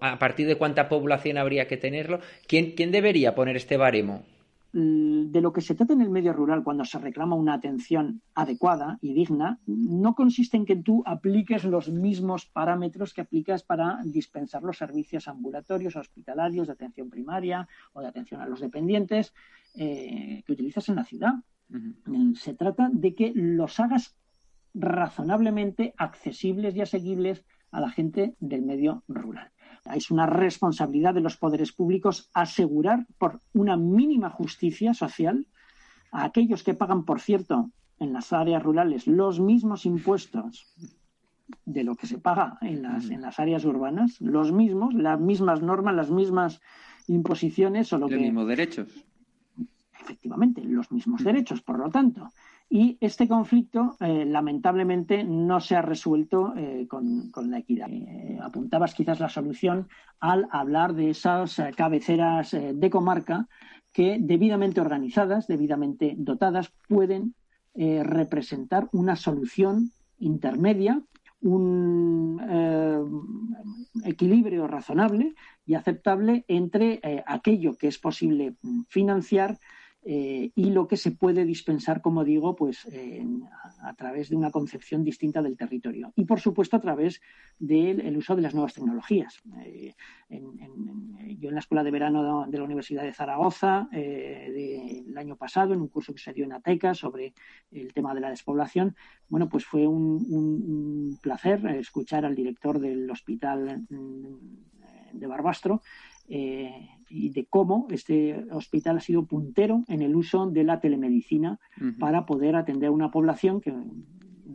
[0.00, 2.20] ¿A partir de cuánta población habría que tenerlo?
[2.46, 4.22] ¿Quién, quién debería poner este baremo?
[4.72, 8.20] Mm, de lo que se trata en el medio rural cuando se reclama una atención
[8.34, 14.00] adecuada y digna no consiste en que tú apliques los mismos parámetros que aplicas para
[14.04, 19.32] dispensar los servicios ambulatorios, hospitalarios, de atención primaria o de atención a los dependientes
[19.76, 21.34] eh, que utilizas en la ciudad.
[22.34, 24.14] Se trata de que los hagas
[24.74, 29.50] razonablemente accesibles y asequibles a la gente del medio rural.
[29.94, 35.46] Es una responsabilidad de los poderes públicos asegurar por una mínima justicia social
[36.12, 40.66] a aquellos que pagan, por cierto, en las áreas rurales los mismos impuestos
[41.64, 45.62] de lo que se paga en las, en las áreas urbanas, los mismos, las mismas
[45.62, 46.60] normas, las mismas
[47.06, 48.88] imposiciones o lo los mismos derechos.
[50.00, 52.30] Efectivamente, los mismos derechos, por lo tanto.
[52.68, 57.88] Y este conflicto, eh, lamentablemente, no se ha resuelto eh, con, la equidad.
[57.90, 63.46] Eh, apuntabas quizás la solución al hablar de esas cabeceras de comarca
[63.92, 67.34] que, debidamente organizadas, debidamente dotadas, pueden
[67.74, 71.02] representar una solución intermedia,
[71.42, 72.40] un
[74.02, 75.34] equilibrio razonable
[75.66, 78.54] y aceptable entre aquello que es posible
[78.88, 79.58] financiar
[80.08, 82.86] eh, y lo que se puede dispensar, como digo, pues
[83.82, 86.12] a, través de una concepción distinta del territorio.
[86.14, 87.20] Y, por supuesto, a través
[87.58, 89.42] del uso de las nuevas tecnologías.
[89.64, 89.94] Eh,
[90.28, 95.74] yo en la Escuela de Verano de la Universidad de Zaragoza, eh, el año pasado,
[95.74, 97.34] en un curso que se dio en ATECA sobre
[97.72, 98.94] el tema de la despoblación,
[99.28, 105.82] bueno, pues fue un placer escuchar al director del hospital mm, de Barbastro
[106.28, 111.60] eh, y de cómo este hospital ha sido puntero en el uso de la telemedicina
[112.00, 113.72] para poder atender a una población que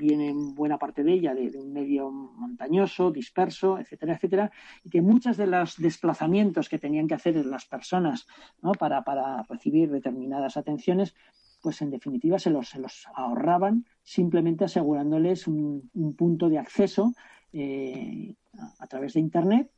[0.02, 4.52] viene en buena parte de ella de, un medio montañoso, disperso, etcétera, etcétera,
[4.84, 8.28] y que muchos de los desplazamientos que tenían que hacer las personas
[8.80, 11.16] para, recibir determinadas atenciones,
[11.62, 17.14] pues en definitiva se los, se los ahorraban simplemente asegurándoles un, punto de acceso
[17.54, 18.36] eh,
[18.80, 19.72] a través de Internet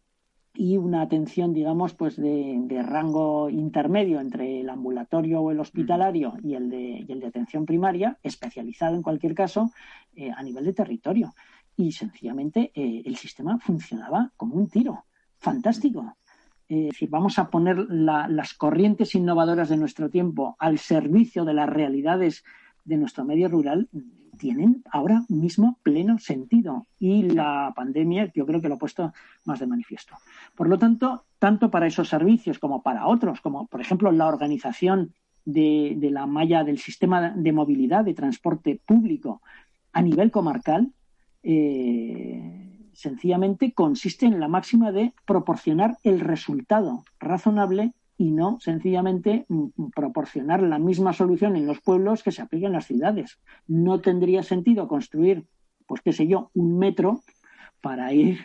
[0.56, 6.54] y una atención, digamos, pues de, rango intermedio entre el ambulatorio o el hospitalario y
[6.54, 9.72] el de, el de atención primaria, especializado en cualquier caso,
[10.16, 11.34] eh, a nivel de territorio.
[11.76, 15.06] Y sencillamente eh, el sistema funcionaba como un tiro.
[15.39, 16.16] Fantástico.
[16.70, 21.56] Eh, es decir, vamos a poner las corrientes innovadoras de nuestro tiempo al servicio de
[21.56, 22.44] las realidades
[22.86, 23.89] de nuestro medio rural
[24.43, 29.13] tienen ahora mismo pleno sentido y la pandemia yo creo que lo ha puesto
[29.45, 30.17] más de manifiesto.
[30.53, 35.13] Por lo tanto, tanto para esos servicios como para otros, como por ejemplo la organización
[35.45, 39.41] de, la malla del sistema de movilidad de transporte público
[39.93, 40.91] a nivel comarcal,
[41.41, 49.63] eh, sencillamente consiste en la máxima de proporcionar el resultado razonable y no sencillamente mm,
[49.76, 53.39] mm, proporcionar la misma solución en los pueblos que se aplica en las ciudades.
[53.67, 55.45] No tendría sentido construir,
[55.88, 57.21] pues qué sé yo, un metro
[57.82, 58.39] para ir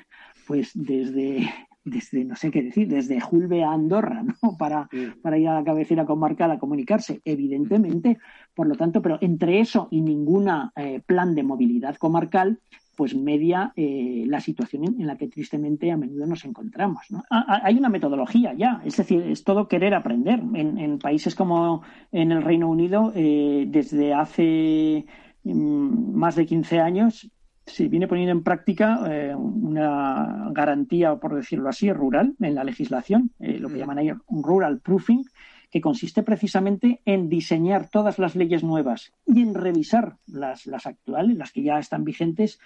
[0.47, 1.49] pues desde
[1.85, 4.35] desde no sé qué decir, desde Julve a Andorra, ¿no?
[4.59, 4.89] Para,
[5.23, 8.19] para ir a la cabecera comarcal a comunicarse, evidentemente.
[8.55, 12.61] Por lo tanto, pero entre eso y ninguna eh, plan de movilidad comarcal,
[12.99, 17.07] pues media eh, la situación en, la que tristemente a menudo nos encontramos.
[17.31, 20.41] hay una metodología ya, es decir, es todo querer aprender.
[20.55, 25.07] En, países como en el Reino Unido, eh, desde hace
[25.45, 27.31] mm, más de 15 años,
[27.67, 33.31] se viene poniendo en práctica eh, una garantía, por decirlo así, rural en la legislación,
[33.39, 33.79] lo que mm.
[33.79, 35.23] llaman ahí un rural proofing,
[35.71, 41.37] que consiste precisamente en diseñar todas las leyes nuevas y en revisar las, las actuales,
[41.37, 42.59] las que ya están vigentes,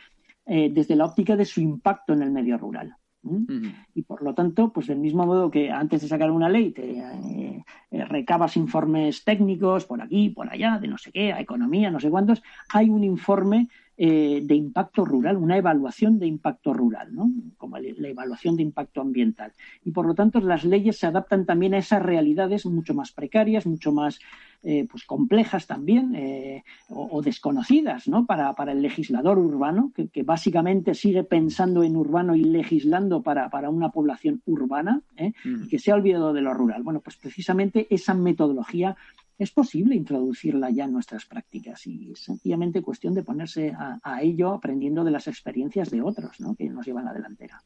[0.47, 2.97] eh, desde la óptica de su impacto en el medio rural.
[3.95, 6.99] Y por lo tanto, pues del mismo modo que antes de sacar una ley te
[6.99, 11.91] eh, eh, recabas informes técnicos por aquí, por allá, de no sé qué, a economía,
[11.93, 13.69] no sé cuántos, hay un informe
[14.05, 17.31] eh, de impacto rural, una evaluación de impacto rural, ¿no?
[17.57, 19.53] como la evaluación de impacto ambiental.
[19.85, 23.65] Y por lo tanto las leyes se adaptan también a esas realidades mucho más precarias,
[23.65, 24.19] mucho más
[24.65, 28.27] eh, pues complejas también eh, o, o, desconocidas ¿no?
[28.27, 33.51] para, para, el legislador urbano, que, que, básicamente sigue pensando en urbano y legislando para,
[33.51, 35.65] para una población urbana mm.
[35.65, 36.83] y que se ha olvidado de lo rural.
[36.83, 38.97] Bueno, pues precisamente esa metodología
[39.43, 44.53] es posible introducirla ya en nuestras prácticas y es sencillamente cuestión de ponerse a, ello
[44.53, 46.55] aprendiendo de las experiencias de otros ¿no?
[46.55, 47.63] que nos llevan a la delantera.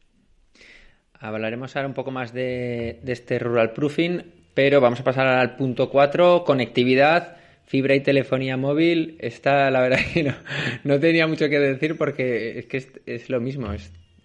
[1.12, 4.23] Hablaremos ahora un poco más de, este rural proofing,
[4.55, 9.17] pero vamos a pasar al punto 4, conectividad, fibra y telefonía móvil.
[9.21, 10.33] Está, la verdad que
[10.85, 13.69] no, tenía mucho que decir porque es que es, lo mismo,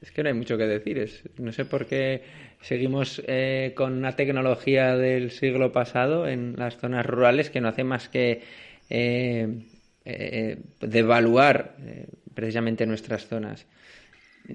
[0.02, 1.32] es, que no hay mucho que decir.
[1.38, 2.24] No sé por qué
[2.62, 7.84] seguimos eh, con una tecnología del siglo pasado en las zonas rurales que no hace
[7.84, 8.42] más que
[8.90, 9.66] eh,
[10.04, 13.68] eh, devaluar eh, precisamente nuestras zonas.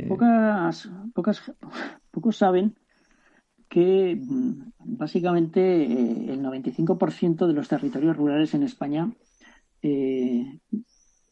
[0.09, 1.53] Pocas, pocas,
[2.11, 2.75] pocos saben
[3.69, 4.19] que
[4.79, 9.13] básicamente eh, el 95% de los territorios rurales en España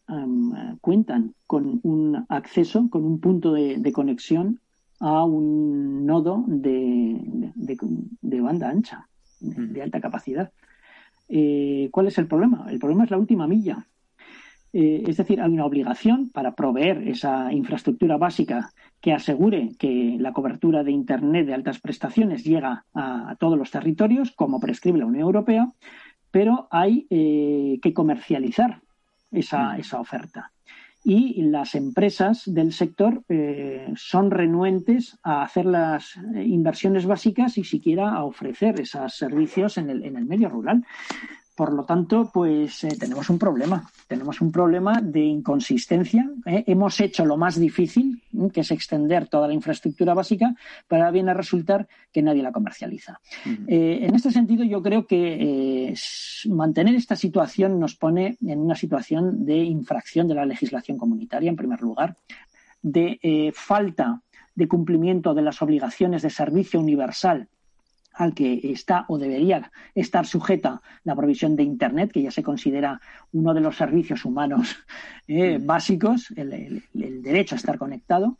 [0.08, 4.60] um, cuentan con un acceso, con un punto de, de conexión
[5.00, 7.20] a un nodo de,
[7.54, 7.76] de,
[8.22, 9.08] de banda ancha,
[9.40, 10.50] de alta capacidad.
[11.28, 12.66] Eh, ¿Cuál es el problema?
[12.70, 13.86] El problema es la última milla.
[14.72, 20.32] Eh, es decir, hay una obligación para proveer esa infraestructura básica que asegure que la
[20.32, 25.06] cobertura de Internet de altas prestaciones llega a, a todos los territorios, como prescribe la
[25.06, 25.72] Unión Europea,
[26.30, 28.80] pero hay eh, que comercializar
[29.34, 30.52] esa, esa, oferta.
[31.02, 38.12] Y las empresas del sector eh, son renuentes a hacer las inversiones básicas y siquiera
[38.12, 40.82] a ofrecer esos servicios en el, en el medio rural.
[41.54, 43.88] Por lo tanto, pues eh, tenemos un problema.
[44.08, 46.28] Tenemos un problema de inconsistencia.
[46.46, 46.64] ¿eh?
[46.66, 48.48] Hemos hecho lo más difícil, ¿eh?
[48.52, 50.54] que es extender toda la infraestructura básica,
[50.88, 53.20] pero ahora viene a resultar que nadie la comercializa.
[53.46, 53.64] Uh -huh.
[53.68, 55.94] en este sentido, yo creo que
[56.48, 61.56] mantener esta situación nos pone en una situación de infracción de la legislación comunitaria, en
[61.56, 62.16] primer lugar,
[62.82, 64.20] de falta
[64.54, 67.48] de cumplimiento de las obligaciones de servicio universal
[68.14, 73.00] al que está o debería estar sujeta la provisión de Internet, que ya se considera
[73.32, 74.76] uno de los servicios humanos
[75.28, 78.38] eh, básicos, el, el, el, derecho a estar conectado,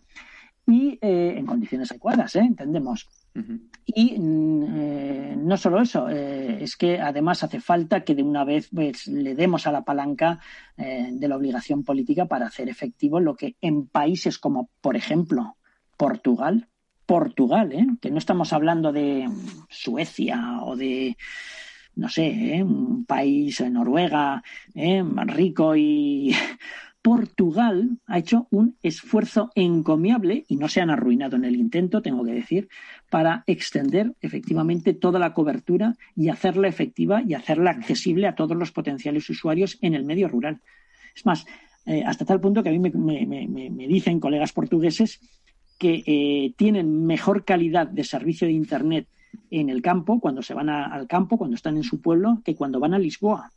[0.66, 2.40] y eh, en condiciones adecuadas, ¿eh?
[2.40, 3.08] entendemos.
[3.34, 3.60] Uh -huh.
[3.84, 9.06] Y mm, no solo eso, es que además hace falta que de una vez pues,
[9.08, 10.40] le demos a la palanca
[10.76, 15.58] de la obligación política para hacer efectivo lo que en países como, por ejemplo,
[15.98, 16.68] Portugal,
[17.06, 17.86] Portugal, ¿eh?
[18.00, 19.28] que no estamos hablando de
[19.68, 21.16] Suecia o de,
[21.96, 22.62] no sé, ¿eh?
[22.62, 24.42] un país, Noruega,
[24.74, 25.02] ¿eh?
[25.26, 26.34] rico y...
[27.04, 32.24] Portugal ha hecho un esfuerzo encomiable y no se han arruinado en el intento, tengo
[32.24, 32.70] que decir,
[33.10, 38.72] para extender efectivamente toda la cobertura y hacerla efectiva y hacerla accesible a todos los
[38.72, 40.62] potenciales usuarios en el medio rural.
[41.14, 41.44] Es más,
[41.84, 45.20] eh, hasta tal punto que a mí me, me, me, me dicen colegas portugueses
[45.78, 49.08] que eh, tienen mejor calidad de servicio de Internet
[49.50, 52.54] en el campo, cuando se van a, al campo, cuando están en su pueblo, que
[52.54, 53.50] cuando van a Lisboa.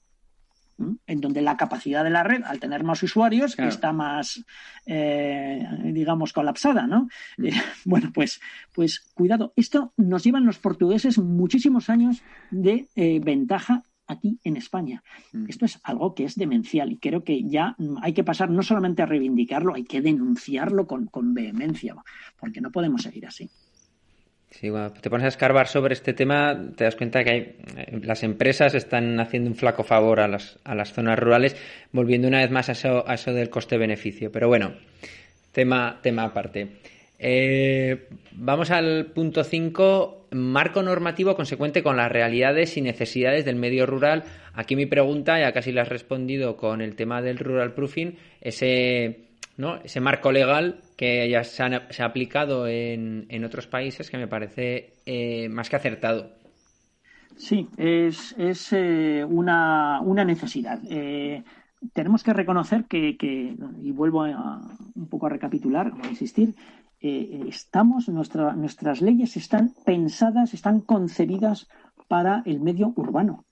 [1.08, 3.71] En donde la capacidad de la red, al tener más usuarios, claro.
[3.71, 4.45] está más,
[4.86, 7.10] eh, digamos, colapsada, ¿no?
[7.38, 7.45] Mm.
[7.47, 7.51] Eh,
[7.86, 8.39] bueno, pues,
[8.73, 9.53] pues cuidado.
[9.56, 15.03] Esto nos llevan los portugueses muchísimos años de eh, ventaja aquí en España.
[15.33, 15.45] Mm.
[15.49, 19.01] Esto es algo que es demencial y creo que ya hay que pasar no solamente
[19.01, 21.95] a reivindicarlo, hay que denunciarlo con, con vehemencia,
[22.39, 23.49] porque no podemos seguir así.
[24.49, 27.55] Sí, cuando te pones a escarbar sobre este tema, te das cuenta que hay,
[28.01, 31.55] las empresas están haciendo un flaco favor a las, a las zonas rurales,
[31.91, 34.31] volviendo una vez más a eso, a eso del coste-beneficio.
[34.31, 34.73] Pero bueno,
[35.51, 36.77] tema, tema aparte.
[37.19, 43.86] Eh, vamos al punto 5, marco normativo consecuente con las realidades y necesidades del medio
[43.86, 44.23] rural.
[44.53, 49.30] Aquí mi pregunta, ya casi la has respondido con el tema del rural proofing, ese,
[49.58, 49.77] ¿no?
[49.77, 54.17] ese marco legal que ya se, han, se ha aplicado en, en, otros países que
[54.17, 56.32] me parece eh, más que acertado.
[57.36, 60.80] Sí, es, es eh, una, una, necesidad.
[60.89, 61.43] Eh,
[61.93, 64.60] tenemos que reconocer que, que y vuelvo a,
[64.95, 66.56] un poco a recapitular, a insistir,
[66.99, 71.67] eh, estamos, nuestra, nuestras leyes están pensadas, están concebidas
[72.07, 73.45] para el medio urbano.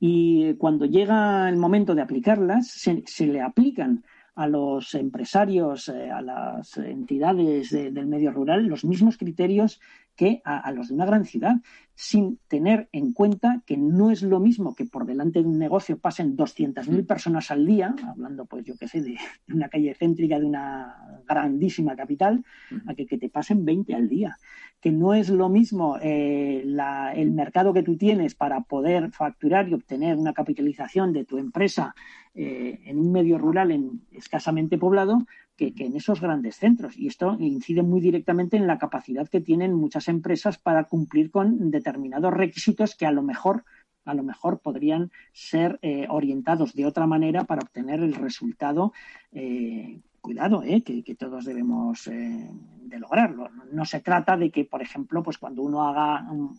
[0.00, 4.02] Y cuando llega el momento de aplicarlas, se, se le aplican
[4.34, 9.78] a los empresarios, eh, a las entidades de- del medio rural, los mismos criterios
[10.16, 11.56] que a, a los de una gran ciudad,
[11.94, 15.98] sin tener en cuenta que no es lo mismo que por delante de un negocio
[15.98, 20.38] pasen 200.000 personas al día, hablando, pues yo qué sé, de, de una calle céntrica
[20.38, 22.44] de una grandísima capital,
[22.86, 24.36] a que, que te pasen 20 al día.
[24.80, 29.68] Que no es lo mismo eh, la- el mercado que tú tienes para poder facturar
[29.68, 31.94] y obtener una capitalización de tu empresa
[32.34, 35.18] eh, en un medio rural en, escasamente poblado
[35.56, 36.96] que, en esos grandes centros.
[36.96, 41.70] Y esto incide muy directamente en la capacidad que tienen muchas empresas para cumplir con
[41.70, 43.64] determinados requisitos que a lo mejor
[44.04, 48.92] a lo mejor podrían ser eh, orientados de otra manera para obtener el resultado.
[49.30, 52.48] eh, cuidado, eh, que, que todos debemos eh,
[52.86, 53.48] de lograrlo.
[53.50, 56.56] No, no se trata de que, por ejemplo, pues cuando uno haga un,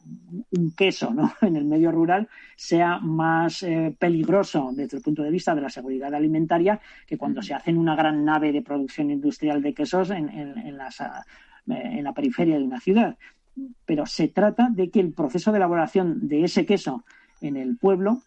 [0.52, 1.32] un queso ¿no?
[1.42, 5.70] en el medio rural sea más eh, peligroso desde el punto de vista de la
[5.70, 10.10] seguridad alimentaria que cuando se hace en una gran nave de producción industrial de quesos
[10.12, 11.06] en, en- en las, eh,
[11.68, 13.18] en la periferia de una ciudad.
[13.86, 17.06] Pero se trata de que el proceso de elaboración de ese queso
[17.40, 18.22] en el pueblo,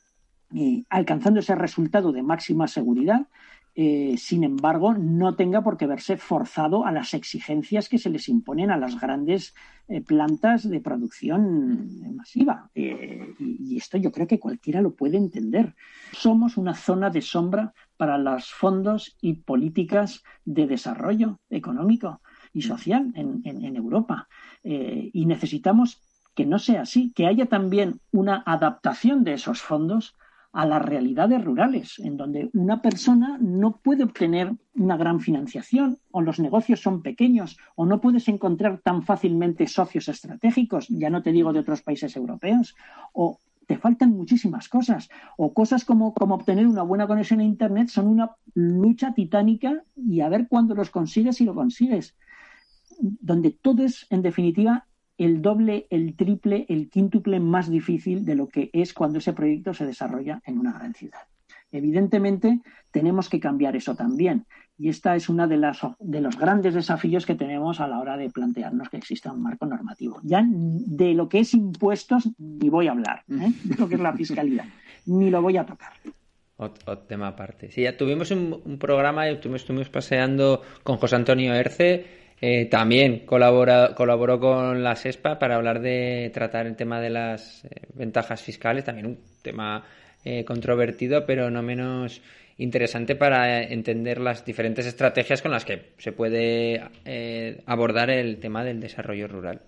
[0.89, 3.27] alcanzando ese resultado de máxima seguridad,
[3.77, 8.29] eh, sin embargo, no tenga por qué verse forzado a las exigencias que se les
[8.29, 9.55] imponen a las grandes
[9.87, 12.71] eh, plantas de producción masiva.
[12.75, 15.75] Eh, y, y esto yo creo que cualquiera lo puede entender.
[16.13, 22.23] Somos una zona de sombra para los fondos y políticas de desarrollo económico
[22.53, 24.29] y social en, en- en Europa.
[24.65, 26.03] Y necesitamos
[26.35, 30.17] que no sea así, que haya también una adaptación de esos fondos
[30.57, 36.23] a las realidades rurales, en donde una persona no puede obtener una gran financiación, o
[36.23, 41.33] los negocios son pequeños, o no puedes encontrar tan fácilmente socios estratégicos, ya no te
[41.33, 42.75] digo de otros países europeos,
[43.13, 47.89] o te faltan muchísimas cosas, o cosas como, como obtener una buena conexión a Internet
[47.89, 52.17] son una lucha titánica y a ver cuándo los consigues y lo consigues,
[52.99, 54.86] donde todo es, en definitiva,
[55.19, 59.73] el doble, el triple, el quíntuple más difícil de lo que es cuando ese proyecto
[59.75, 61.21] se desarrolla en una gran ciudad.
[61.73, 62.61] Evidentemente,
[62.91, 64.47] tenemos que cambiar eso también.
[64.79, 68.17] Y esta es una de, las, de los grandes desafíos que tenemos a la hora
[68.17, 70.21] de plantearnos que exista un marco normativo.
[70.23, 73.53] Ya de lo que es impuestos ni voy a hablar, ¿eh?
[73.65, 74.67] de lo que es la fiscalidad,
[75.07, 75.93] ni lo voy a tocar.
[76.59, 77.71] Ot- otro tema aparte.
[77.71, 82.26] Sí, ya tuvimos un, un programa y estuvimos, estuvimos paseando con José Antonio Erce.
[82.41, 87.65] Eh, también colabora, colaboró con la SESPA para hablar de tratar el tema de las
[87.65, 88.85] eh, ventajas fiscales.
[88.85, 89.85] También un tema
[90.25, 92.21] eh, controvertido, pero no menos
[92.59, 96.81] interesante para entender las diferentes estrategias con las que se puede
[97.67, 99.61] abordar el tema del desarrollo rural.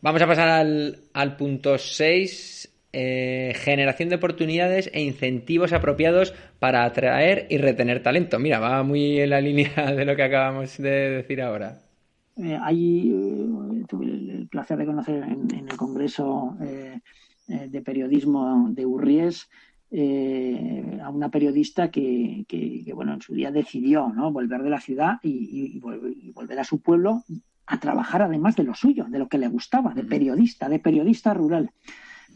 [0.00, 2.69] Vamos a pasar al, al punto 6.
[2.92, 8.38] Eh, generación de oportunidades e incentivos apropiados para atraer y retener talento.
[8.38, 11.78] Mira, va muy en la línea de lo que acabamos de decir ahora.
[12.36, 12.58] Eh,
[13.12, 16.98] eh, tuve el, el placer de conocer en, en el Congreso eh,
[17.48, 19.48] eh, de Periodismo de Urries
[19.90, 24.32] eh, a una periodista que, que, que, bueno, en su día decidió ¿no?
[24.32, 27.24] volver de la ciudad y, y- y vol- y volver a su pueblo
[27.66, 31.34] a trabajar además de lo suyo, de lo que le gustaba, de periodista, de periodista
[31.34, 31.70] rural.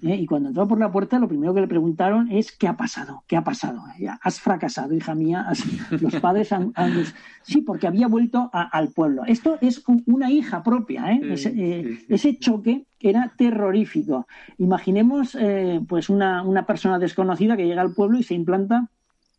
[0.03, 0.17] ¿Eh?
[0.17, 3.25] Y cuando entró por la puerta, lo primero que le preguntaron es ¿qué ha pasado?
[3.27, 3.83] ¿Qué ha pasado?
[4.23, 5.45] Has fracasado, hija mía.
[5.49, 5.65] Has-
[6.03, 7.05] Los padres han, han-
[7.43, 9.25] Sí, porque había vuelto a- al pueblo.
[9.27, 11.13] Esto es un- una hija propia.
[11.13, 11.21] ¿eh?
[11.25, 14.27] Ese, eh, ese choque era terrorífico.
[14.59, 18.89] Imaginemos eh, pues una, una persona desconocida que llega al pueblo y se implanta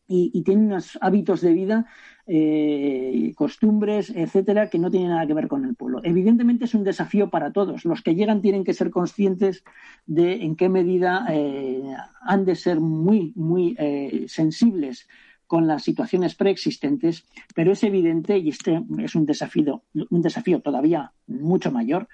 [0.08, 1.86] y, y tiene unos hábitos de vida,
[2.28, 6.02] eh, costumbres, etcétera, que no tienen nada que ver con el pueblo.
[6.04, 7.86] Evidentemente es un desafío para todos.
[7.86, 9.64] Los que llegan tienen que ser conscientes
[10.08, 11.84] de en qué medida eh,
[12.22, 15.08] han de ser muy, muy eh, sensibles
[15.48, 21.12] con las situaciones preexistentes, pero es evidente, y este es un desafío, un desafío todavía
[21.28, 22.08] mucho mayor,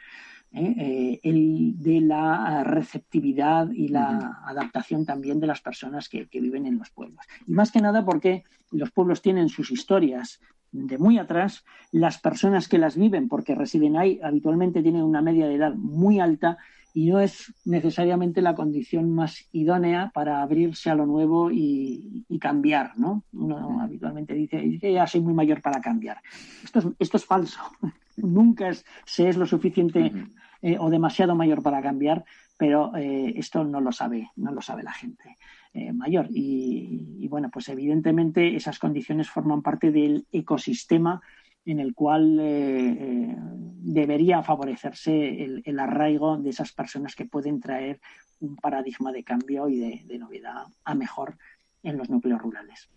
[0.54, 0.76] ¿eh?
[0.78, 6.66] Eh, el de la receptividad y la adaptación también de las personas que, que viven
[6.66, 7.26] en los pueblos.
[7.48, 10.40] Y más que nada porque los pueblos tienen sus historias
[10.72, 15.48] de muy atrás, las personas que las viven porque residen ahí habitualmente tienen una media
[15.48, 16.58] de edad muy alta
[16.94, 22.40] y no es necesariamente la condición más idónea para abrirse a lo nuevo y, y
[22.40, 23.24] cambiar, ¿no?
[23.34, 26.18] Uno habitualmente dice, "Es que ya soy muy mayor para cambiar.
[26.64, 27.60] Esto es, esto es falso.
[28.18, 30.12] Nunca es- se es lo suficiente
[30.62, 32.24] eh, o demasiado mayor para cambiar,
[32.58, 35.38] pero eh, esto no lo sabe, no lo sabe la gente
[35.74, 36.28] eh, mayor.
[36.30, 41.22] Y, y, bueno, pues evidentemente esas condiciones forman parte del ecosistema
[41.66, 48.00] en el cual eh, eh, debería favorecerse el, arraigo de esas personas que pueden traer
[48.40, 51.38] un paradigma de cambio y de, de novedad a mejor
[51.84, 52.90] en los núcleos rurales.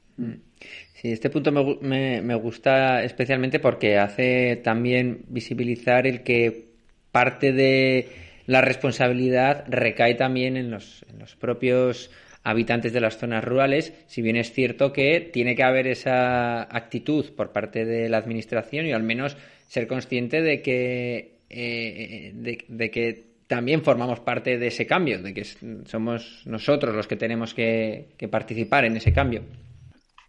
[0.94, 6.68] Sí, este punto me, me- me gusta especialmente porque hace también visibilizar el que
[7.10, 8.08] parte de
[8.46, 12.10] la responsabilidad recae también en los, en los propios
[12.44, 17.24] habitantes de las zonas rurales, si bien es cierto que tiene que haber esa actitud
[17.36, 19.36] por parte de la administración y al menos
[19.66, 22.32] ser consciente de que, eh,
[22.68, 25.44] de, que también formamos parte de ese cambio, de que
[25.86, 29.42] somos nosotros los que tenemos que, participar en ese cambio.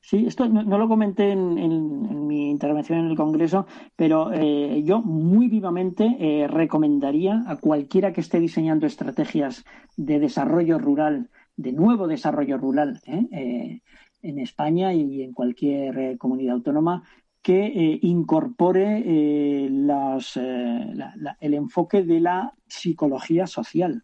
[0.01, 4.32] Sí, esto no, no lo comenté en, en- en mi intervención en el Congreso, pero
[4.34, 9.66] eh, yo muy vivamente eh, recomendaría a cualquiera que esté diseñando estrategias
[9.97, 13.26] de desarrollo rural, de nuevo desarrollo rural ¿eh?
[13.32, 13.80] Eh,
[14.22, 17.03] en España y en cualquier eh, comunidad autónoma,
[17.41, 24.03] que eh, incorpore las, la- la- el enfoque de la psicología social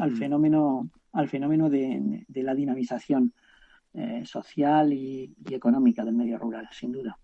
[0.00, 3.32] al fenómeno, al fenómeno de- de la dinamización
[3.92, 7.16] eh, social y, y económica del medio rural, sin duda.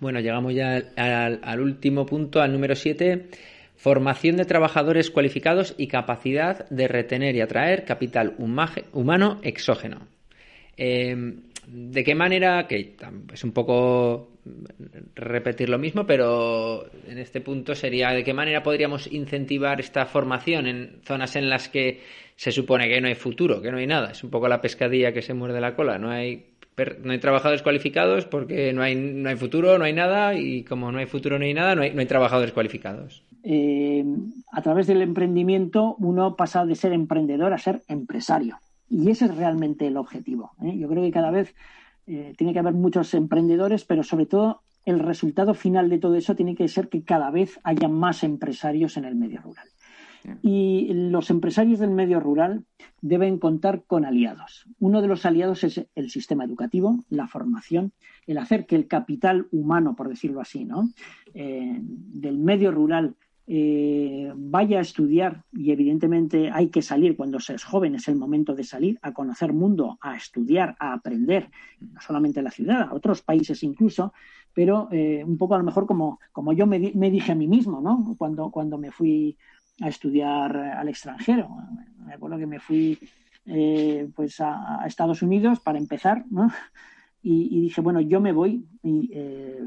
[0.00, 3.30] Bueno, llegamos ya al, al- al último punto, al número 7.
[3.76, 10.06] Formación de trabajadores cualificados y capacidad de retener y atraer capital humano exógeno.
[10.76, 11.34] Eh,
[11.66, 12.94] ¿De qué manera, que
[13.32, 14.28] es un poco
[15.14, 20.66] repetir lo mismo, pero en este punto sería de qué manera podríamos incentivar esta formación
[20.66, 22.02] en zonas en las que
[22.36, 24.10] se supone que no hay futuro, que no hay nada?
[24.10, 26.44] Es un poco la pescadilla que se muerde la cola, no hay
[27.02, 30.90] no hay trabajadores cualificados porque no hay, no hay futuro, no hay nada y como
[30.90, 33.22] no hay futuro, no hay nada, no hay, no hay trabajadores cualificados.
[33.46, 34.04] Eh,
[34.52, 38.58] a través del emprendimiento uno pasa de ser emprendedor a ser empresario.
[38.88, 40.52] Y ese es realmente el objetivo.
[40.62, 40.76] ¿eh?
[40.78, 41.54] Yo creo que cada vez
[42.06, 46.34] eh, tiene que haber muchos emprendedores, pero sobre todo el resultado final de todo eso
[46.34, 49.68] tiene que ser que cada vez haya más empresarios en el medio rural.
[50.42, 52.64] Y los empresarios del medio rural
[53.02, 54.64] deben contar con aliados.
[54.78, 57.92] Uno de los aliados es el sistema educativo, la formación,
[58.26, 60.88] el hacer que el capital humano, por decirlo así, ¿no?
[61.34, 63.16] Eh, del medio rural
[63.46, 68.16] eh, vaya a estudiar y evidentemente hay que salir cuando se es joven, es el
[68.16, 72.82] momento de salir a conocer mundo, a estudiar, a aprender, no solamente en la ciudad,
[72.82, 74.12] a otros países incluso,
[74.54, 77.46] pero eh, un poco a lo mejor como, como yo me, me dije a mí
[77.46, 78.14] mismo, ¿no?
[78.16, 79.36] Cuando, cuando me fui
[79.80, 81.48] a estudiar al extranjero.
[82.06, 82.98] Me acuerdo que me fui
[83.46, 86.50] eh, pues a, a Estados Unidos para empezar, ¿no?
[87.26, 89.58] Y, y dije, bueno, yo me voy, y, eh,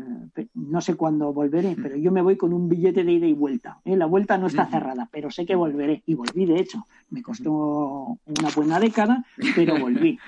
[0.53, 3.80] no sé cuándo volveré, pero yo me voy con un billete de ida y vuelta.
[3.84, 3.97] ¿eh?
[3.97, 6.03] La vuelta no está cerrada, pero sé que volveré.
[6.05, 6.86] Y volví, de hecho.
[7.10, 10.20] Me costó una buena década, pero volví.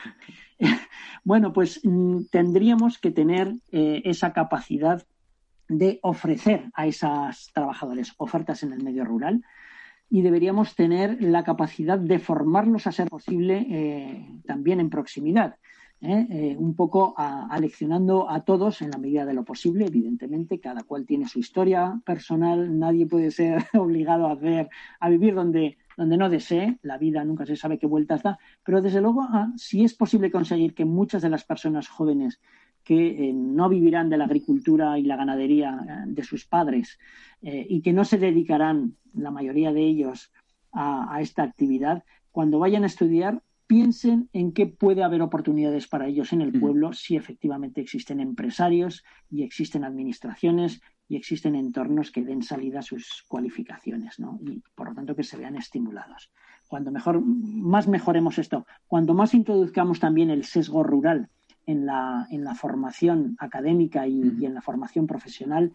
[1.23, 5.05] bueno, pues mm, tendríamos que tener eh, esa capacidad
[5.67, 9.43] de ofrecer a esos trabajadores ofertas en el medio rural
[10.09, 15.57] y deberíamos tener la capacidad de formarlos a ser posible eh, también en proximidad.
[16.01, 16.27] ¿Eh?
[16.29, 21.05] Eh, un poco aleccionando a todos en la medida de lo posible, evidentemente, cada cual
[21.05, 24.69] tiene su historia personal, nadie puede ser obligado a hacer,
[24.99, 28.81] a vivir donde, donde no desee, la vida nunca se sabe qué vueltas da, pero
[28.81, 32.39] desde luego, ah, si es posible conseguir que muchas de las personas jóvenes
[32.83, 36.97] que eh, no vivirán de la agricultura y la ganadería eh, de sus padres
[37.41, 40.29] y que no se dedicarán, la mayoría de ellos,
[40.73, 46.34] a esta actividad, cuando vayan a estudiar, piensen en qué puede haber oportunidades para ellos
[46.34, 52.41] en el pueblo si efectivamente existen empresarios y existen administraciones y existen entornos que den
[52.41, 54.39] salida a sus cualificaciones, ¿no?
[54.41, 56.32] Y por lo tanto que se vean estimulados.
[56.67, 61.30] Cuando mejor, más mejoremos esto, cuando más introduzcamos también el sesgo rural
[61.67, 65.74] en la, en la formación académica y, y en la formación profesional,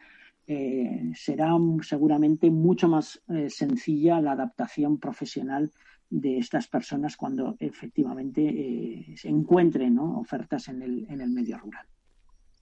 [0.49, 5.71] eh, será seguramente mucho más eh, sencilla la adaptación profesional
[6.11, 11.87] de estas personas cuando efectivamente eh, se encuentren ofertas en el, en el medio rural.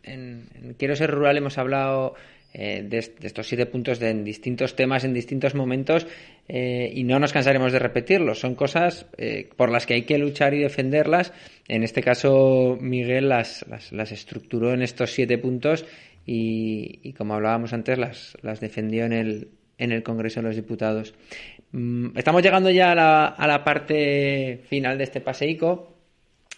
[0.02, 2.14] En, en Quiero ser rural hemos hablado
[2.54, 6.06] eh, de, est- de estos siete puntos de, en distintos temas, en distintos momentos,
[6.48, 8.40] eh, y no nos cansaremos de repetirlos.
[8.40, 9.06] Son cosas
[9.56, 11.32] por las que hay que luchar y defenderlas.
[11.68, 15.84] En este caso, Miguel las, las, estructuró en estos siete puntos
[16.26, 20.56] y, y como hablábamos antes, las, las defendió en el, en el Congreso de los
[20.56, 21.14] Diputados.
[21.72, 25.94] Mm, Estamos llegando ya a la, parte final de este paseico,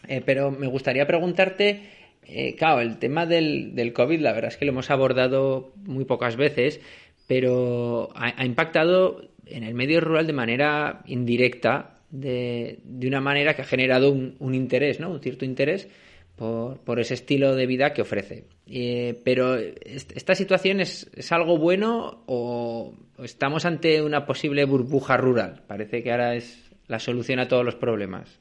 [0.08, 1.82] eh, pero me gustaría preguntarte,
[2.26, 6.36] eh, claro, el tema del, COVID, la verdad es que lo hemos abordado muy pocas
[6.36, 6.80] veces,
[7.26, 13.54] pero ha, ha impactado en el medio rural de manera indirecta, de, de una manera
[13.54, 15.10] que ha generado un, un interés, ¿no?
[15.10, 15.88] Un cierto interés
[16.36, 18.44] por, por ese estilo de vida que ofrece.
[18.66, 25.16] Eh, pero est- esta situación es, es algo bueno o estamos ante una posible burbuja
[25.16, 25.62] rural.
[25.66, 28.40] Parece que ahora es la solución a todos los problemas.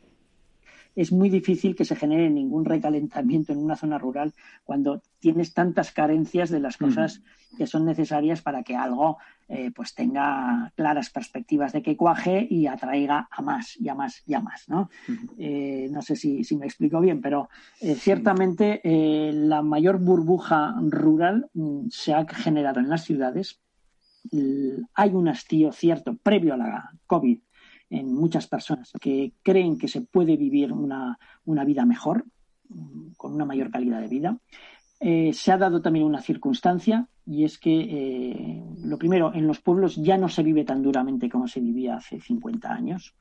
[0.96, 4.34] Es muy difícil que se genere ningún recalentamiento en una zona rural
[4.64, 7.22] cuando tienes tantas carencias de las cosas
[7.58, 9.18] que son necesarias para que algo
[9.48, 14.24] eh, pues tenga claras perspectivas de que cuaje y atraiga a más y a más
[14.26, 14.68] y a más.
[14.70, 14.90] No,
[15.38, 17.50] Eh, no sé si, si me explico bien, pero
[17.82, 23.60] eh, ciertamente eh, la mayor burbuja rural mm, se ha generado en las ciudades.
[24.94, 27.40] Hay un hastío cierto previo a la COVID
[27.94, 32.26] en muchas personas que creen que se puede vivir una, una vida mejor,
[33.18, 34.38] con una mayor calidad de vida.
[35.00, 39.60] Eh, se ha dado también una circunstancia y es que, eh, lo primero, en los
[39.60, 43.14] pueblos ya no se vive tan duramente como se vivía hace 50 años.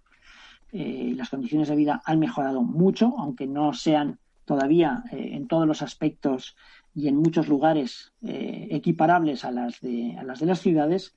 [0.72, 5.82] Eh, las condiciones de vida han mejorado mucho, aunque no sean todavía en todos los
[5.82, 6.56] aspectos
[6.94, 11.14] y en muchos lugares equiparables a las de, a las, de las ciudades.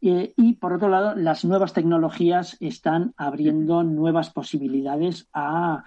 [0.00, 5.82] Eh, y por otro lado, las nuevas tecnologías están abriendo nuevas posibilidades a,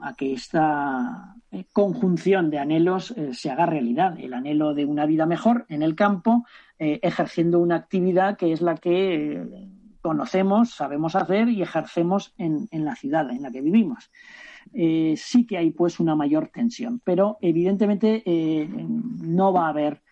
[0.00, 4.18] a que esta eh, conjunción de anhelos eh, se haga realidad.
[4.18, 6.44] El anhelo de una vida mejor en el campo,
[6.78, 9.68] ejerciendo una actividad que es la que
[10.00, 14.10] conocemos, sabemos hacer y ejercemos en, en la ciudad en la que vivimos.
[14.72, 20.02] Sí que hay pues una mayor tensión, pero evidentemente no va a haber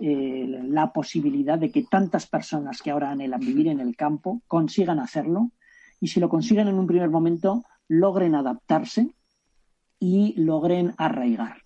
[0.00, 5.00] eh, la posibilidad de que tantas personas que ahora anhelan vivir en el campo consigan
[5.00, 5.50] hacerlo
[6.00, 9.08] y si lo consiguen en un primer momento logren adaptarse
[9.98, 11.62] y logren arraigar.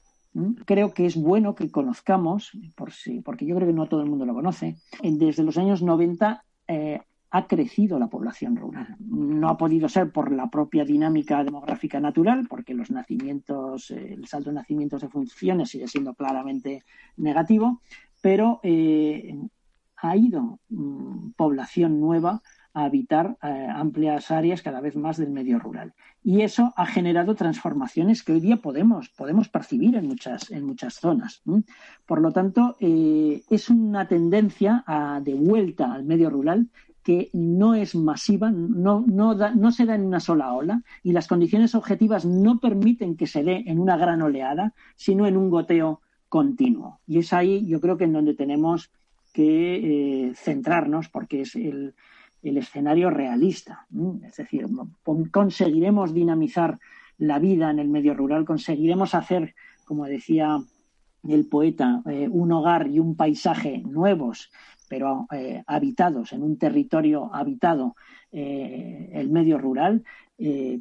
[0.64, 4.09] Creo que es bueno que conozcamos, por si, porque yo creo que no todo el
[4.09, 7.01] mundo lo conoce, desde los años 90 eh,
[7.33, 8.97] ha crecido la población rural.
[8.99, 14.51] No ha podido ser por la propia dinámica demográfica natural, porque los nacimientos, el saldo
[14.51, 16.85] de nacimientos de funciones sigue siendo claramente
[17.16, 17.80] negativo,
[18.23, 19.37] pero eh,
[19.97, 22.41] ha ido mm, población nueva
[22.75, 25.93] a habitar eh, amplias áreas cada vez más del medio rural.
[26.25, 30.95] Y eso ha generado transformaciones que hoy día podemos, podemos percibir en muchas, en muchas
[30.95, 31.43] zonas.
[32.07, 36.70] Por lo tanto, eh, es una tendencia a, de vuelta al medio rural
[37.03, 41.27] que no es masiva, no, no, no se da en una sola ola y las
[41.27, 46.01] condiciones objetivas no permiten que se dé en una gran oleada, sino en un goteo
[46.33, 47.01] continuo.
[47.07, 48.91] Y es ahí, yo creo que en donde tenemos
[49.35, 51.95] que eh, centrarnos, porque es el,
[52.43, 53.87] el escenario realista.
[54.24, 54.66] Es decir,
[55.30, 56.78] conseguiremos dinamizar
[57.18, 59.55] la vida en el medio rural, conseguiremos hacer,
[59.85, 60.59] como decía
[61.28, 64.51] el poeta, eh, un hogar y un paisaje nuevos,
[64.89, 67.95] pero eh, habitados, en un territorio habitado,
[68.33, 70.03] el medio rural,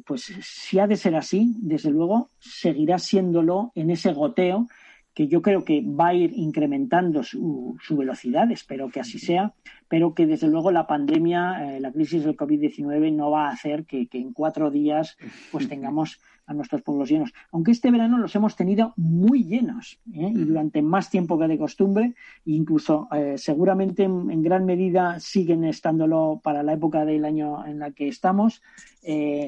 [0.06, 4.68] pues si ha de ser así, desde luego seguirá siéndolo en ese goteo
[5.14, 9.52] que yo creo que va a ir incrementando su, su velocidad, espero que así sea,
[9.88, 13.84] pero que desde luego la pandemia, eh, la crisis del COVID-19 no va a hacer
[13.84, 15.18] que, que, en cuatro días
[15.50, 17.32] pues tengamos a nuestros pueblos llenos.
[17.52, 20.32] Aunque este verano los hemos tenido muy llenos ¿eh?
[20.34, 22.14] y durante más tiempo que de costumbre,
[22.46, 27.78] incluso eh, seguramente en, en, gran medida siguen estándolo para la época del año en
[27.78, 28.62] la que estamos.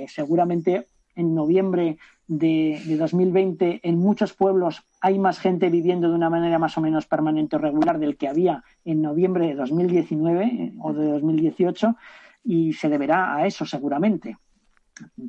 [0.08, 6.30] Seguramente en noviembre de, de, 2020 en muchos pueblos hay más gente viviendo de una
[6.30, 10.72] manera más o menos permanente o regular del que había en noviembre de 2019 eh,
[10.80, 11.96] o de 2018
[12.44, 14.38] y se deberá a eso seguramente.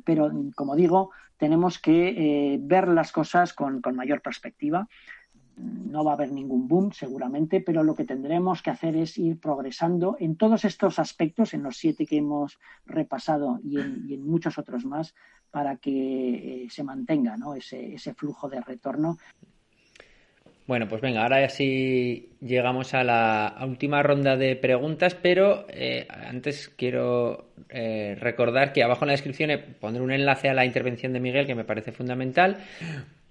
[0.04, 4.88] Pero, como digo, tenemos que eh, ver las cosas con, con mayor perspectiva
[5.56, 9.40] no va a haber ningún boom seguramente, pero lo que tendremos que hacer es ir
[9.40, 14.84] progresando en todos estos aspectos, en los siete que hemos repasado y en, muchos otros
[14.84, 15.14] más,
[15.50, 19.16] para que eh, se mantenga ese, flujo de retorno.
[20.66, 26.68] Bueno, pues venga, ahora sí llegamos a la última ronda de preguntas, pero eh, antes
[26.68, 29.50] quiero eh, recordar que abajo en la descripción
[29.80, 32.58] pondré un enlace a la intervención de Miguel que me parece fundamental.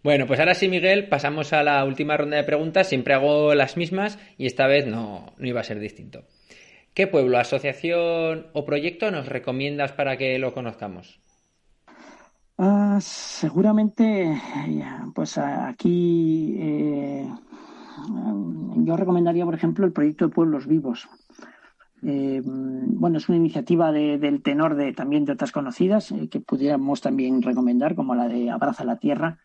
[0.06, 2.88] Bueno, pues ahora sí, Miguel, pasamos a la última ronda de preguntas.
[2.88, 6.26] Siempre hago las mismas y esta vez no, no iba a ser distinto.
[6.94, 11.20] ¿Qué pueblo, asociación o proyecto nos recomiendas para que lo conozcamos?
[12.56, 14.40] Uh, seguramente,
[15.16, 17.28] pues aquí eh,
[18.84, 21.10] yo recomendaría, por ejemplo, el proyecto de Pueblos Vivos.
[22.04, 26.42] Eh, bueno, es una iniciativa de, del tenor de también de otras conocidas eh, que
[26.42, 29.40] pudiéramos también recomendar, como la de Abraza la Tierra,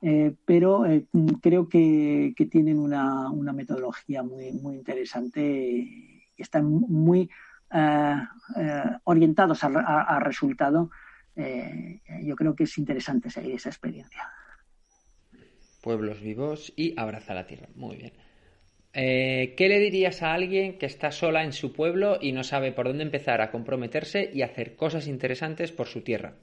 [0.00, 1.06] eh, pero eh,
[1.40, 7.28] creo que, tienen una, una, metodología muy, muy interesante y están muy
[7.72, 10.90] uh, orientados a, a, a resultado.
[12.22, 14.28] Yo creo que es interesante seguir esa experiencia.
[15.80, 17.68] Pueblos vivos y abraza la tierra.
[17.76, 18.12] Muy bien.
[18.94, 22.72] Eh, ¿Qué le dirías a alguien que está sola en su pueblo y no sabe
[22.72, 26.34] por dónde empezar a comprometerse y hacer cosas interesantes por su tierra?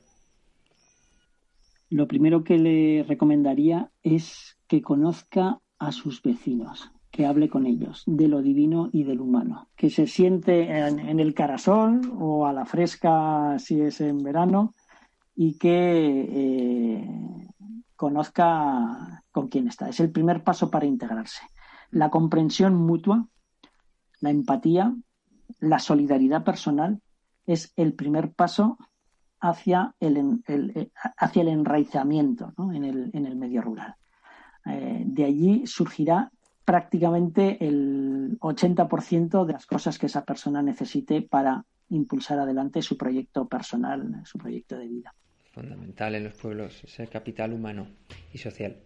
[1.96, 8.04] Lo primero que le recomendaría es que conozca a sus vecinos, que hable con ellos
[8.06, 12.66] de lo divino y del humano, que se siente en, el carasol o a la
[12.66, 14.76] fresca si es en verano
[15.38, 15.72] y que
[16.34, 17.10] eh,
[17.96, 19.88] conozca con quién está.
[19.88, 21.43] Es el primer paso para integrarse.
[21.91, 23.26] La comprensión mutua,
[24.20, 24.93] la empatía,
[25.60, 27.00] la solidaridad personal
[27.46, 28.78] es el primer paso
[29.40, 33.96] hacia el, el- eh, hacia el enraizamiento en, el, en el medio rural.
[34.66, 36.32] Eh, de allí surgirá
[36.64, 43.48] prácticamente el 80% de las cosas que esa persona necesite para impulsar adelante su proyecto
[43.48, 45.14] personal, su proyecto de vida.
[45.54, 47.88] Fundamental en los pueblos, ese capital humano
[48.34, 48.78] y social.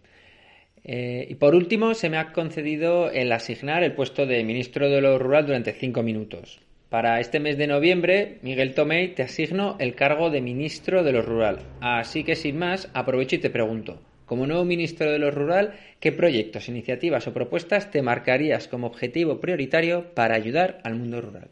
[0.84, 5.00] Eh, y por último, se me ha concedido el asignar el puesto de ministro de
[5.00, 6.60] lo rural durante cinco minutos.
[6.90, 11.22] Para este mes de noviembre, Miguel Tomei, te asigno el cargo de ministro de lo
[11.22, 11.60] rural.
[11.80, 16.10] Así que sin más, aprovecho y te pregunto, como nuevo ministro de lo rural, ¿qué
[16.10, 21.50] proyectos, iniciativas o propuestas te marcarías como objetivo prioritario para ayudar al mundo rural?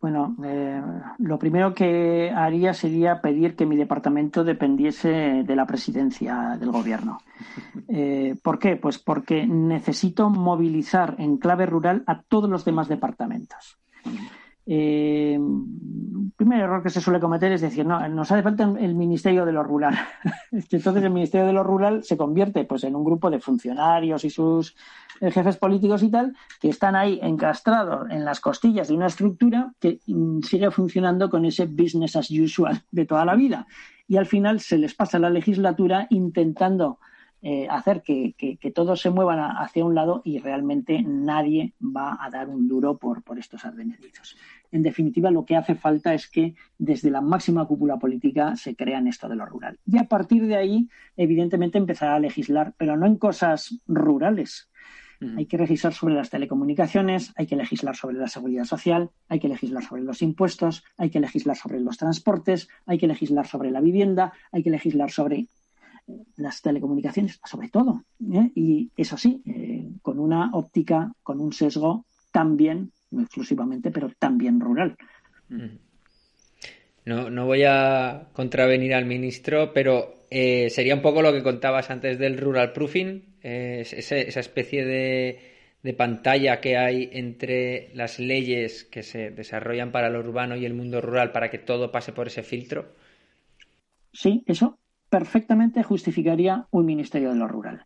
[0.00, 0.82] Bueno, eh,
[1.18, 7.18] lo primero que haría sería pedir que mi departamento dependiese de la presidencia del gobierno.
[7.88, 8.76] Eh, ¿Por qué?
[8.76, 13.81] Pues porque necesito movilizar en clave rural a todos los demás departamentos.
[14.64, 18.94] Eh, el primer error que se suele cometer es decir, no, nos hace falta el
[18.94, 19.98] Ministerio de lo Rural.
[20.52, 24.30] Entonces el Ministerio de lo Rural se convierte pues, en un grupo de funcionarios y
[24.30, 24.76] sus
[25.20, 29.72] eh, jefes políticos y tal, que están ahí encastrados en las costillas de una estructura
[29.80, 33.66] que mm, sigue funcionando con ese business as usual de toda la vida.
[34.06, 36.98] Y al final se les pasa la legislatura intentando
[37.42, 42.16] eh, hacer que, que- que todos se muevan hacia un lado y realmente nadie va
[42.24, 44.36] a dar un duro por, por estos advenedizos.
[44.70, 49.06] En definitiva, lo que hace falta es que desde la máxima cúpula política se crean
[49.06, 49.78] esto de lo rural.
[49.86, 54.70] Y a partir de ahí, evidentemente, empezará a legislar, pero no en cosas rurales.
[55.36, 59.46] Hay que legislar sobre las telecomunicaciones, hay que legislar sobre la seguridad social, hay que
[59.48, 63.80] legislar sobre los impuestos, hay que legislar sobre los transportes, hay que legislar sobre la
[63.80, 65.46] vivienda, hay que legislar sobre
[66.36, 68.04] las telecomunicaciones, sobre todo.
[68.32, 68.50] ¿eh?
[68.54, 74.60] Y eso sí, eh, con una óptica, con un sesgo también, no exclusivamente, pero también
[74.60, 74.96] rural.
[77.04, 81.90] No, no voy a contravenir al ministro, pero eh, sería un poco lo que contabas
[81.90, 85.40] antes del rural proofing, esa especie de,
[85.82, 90.74] de pantalla que hay entre las leyes que se desarrollan para lo urbano y el
[90.74, 92.94] mundo rural para que todo pase por ese filtro.
[94.12, 94.78] Sí, eso
[95.12, 97.84] perfectamente justificaría un ministerio de lo rural.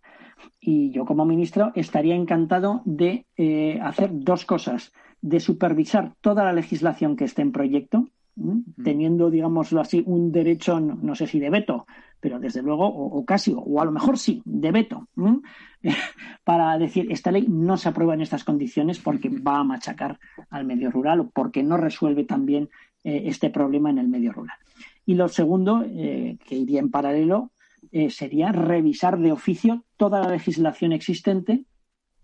[0.61, 6.53] Y yo como ministro estaría encantado de eh, hacer dos cosas, de supervisar toda la
[6.53, 8.07] legislación que esté en proyecto,
[8.85, 11.87] teniendo, digámoslo así, un derecho, no, no sé si de veto,
[12.21, 15.09] pero desde luego, o, o casi, o a lo mejor sí, de veto,
[16.45, 20.65] para decir, esta ley no se aprueba en estas condiciones porque va a machacar al
[20.65, 22.69] medio rural o porque no resuelve también
[23.03, 24.59] eh, este problema en el medio rural.
[25.07, 27.53] Y lo segundo, eh, que iría en paralelo,
[27.93, 31.65] eh, sería revisar de oficio toda la legislación existente,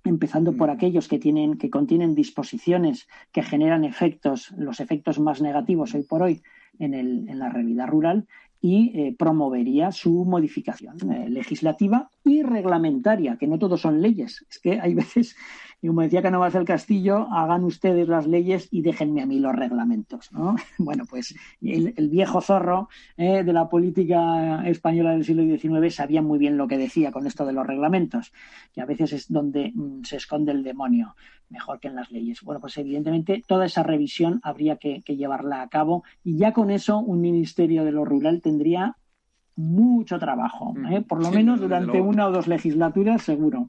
[0.05, 5.95] empezando por aquellos que tienen, que contienen disposiciones que generan efectos, los efectos más negativos
[5.95, 6.43] hoy por hoy
[6.81, 8.27] en, el, en la realidad rural,
[8.63, 14.47] y eh, promovería su modificación eh, legislativa y reglamentaria, que no todos son leyes.
[14.49, 15.37] Es que hay veces,
[15.83, 19.55] y como decía Canovas del Castillo, hagan ustedes las leyes y déjenme a mí los
[19.55, 20.31] reglamentos.
[20.33, 20.55] ¿no?
[20.79, 26.23] Bueno, pues el, el viejo zorro eh, de la política española del siglo XIX sabía
[26.23, 28.33] muy bien lo que decía con esto de los reglamentos,
[28.73, 31.17] que a veces es donde mm, se esconde el demonio,
[31.51, 32.43] mejor que en las leyes.
[32.43, 36.71] Bueno, pues evidentemente toda esa revisión habría que, que llevarla a cabo y ya con
[36.71, 38.97] eso un ministerio de lo rural tendría
[39.57, 41.03] mucho trabajo, ¿eh?
[41.03, 43.69] por lo Sí, menos durante una o dos legislaturas seguro.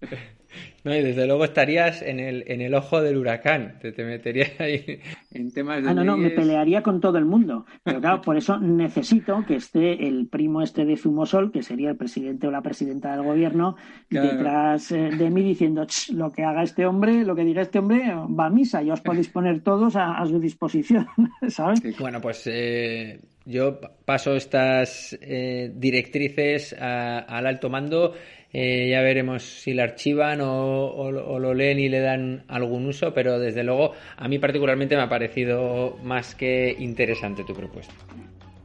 [0.84, 4.52] No, y desde luego estarías en el, en el ojo del huracán, te, te meterías
[4.60, 5.00] ahí
[5.32, 7.64] en temas de Ah, no, no, me pelearía con todo el mundo.
[7.82, 11.96] Pero claro, por eso necesito que esté el primo este de Zumosol, que sería el
[11.96, 13.76] presidente o la presidenta del gobierno,
[14.10, 14.28] Claro.
[14.32, 17.78] detrás eh, de mí diciendo, "Ch, lo que haga este hombre, lo que diga este
[17.78, 18.02] hombre,
[18.38, 21.06] va a misa y os podéis poner todos a, a su disposición,
[21.48, 21.80] ¿sabes?
[21.98, 28.12] Bueno, pues eh, yo pa- paso estas eh, directrices a- al alto mando.
[28.56, 33.12] Eh, ya veremos si la archivan o, o lo- leen y le dan algún uso,
[33.12, 37.92] pero desde luego a mí particularmente me ha parecido más que interesante tu propuesta.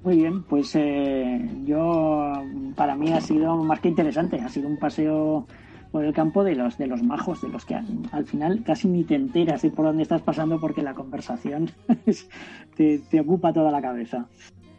[0.04, 2.32] Muy bien, pues eh, yo,
[2.76, 5.48] para mí ha sido más que interesante, ha sido un paseo
[5.92, 8.88] por el campo de los de los majos, de los que al, al final casi
[8.88, 11.72] ni te enteras de por dónde estás pasando porque la conversación
[12.78, 14.28] te ocupa toda la cabeza.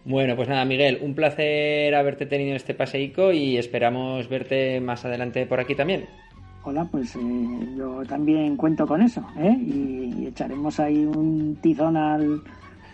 [0.05, 5.05] Bueno, pues nada, Miguel, un placer haberte tenido en este paseico y esperamos verte más
[5.05, 6.07] adelante por aquí también.
[6.63, 7.21] Hola, pues eh,
[7.77, 9.57] yo también cuento con eso, ¿eh?
[9.59, 12.43] Y, echaremos ahí un tizón al,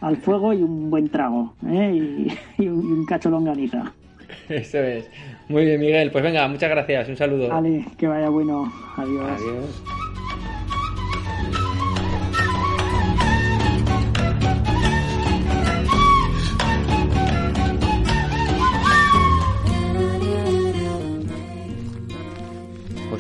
[0.01, 1.93] al fuego y un buen trago, ¿eh?
[1.93, 2.33] Y,
[2.63, 3.93] y un, y un cacho longaniza.
[4.49, 5.11] Eso es.
[5.49, 6.11] Muy bien, Miguel.
[6.11, 7.09] Pues venga, muchas gracias.
[7.09, 7.49] Un saludo.
[7.49, 8.73] Vale, que vaya bueno.
[8.97, 9.31] Adiós.
[9.31, 9.96] Adiós.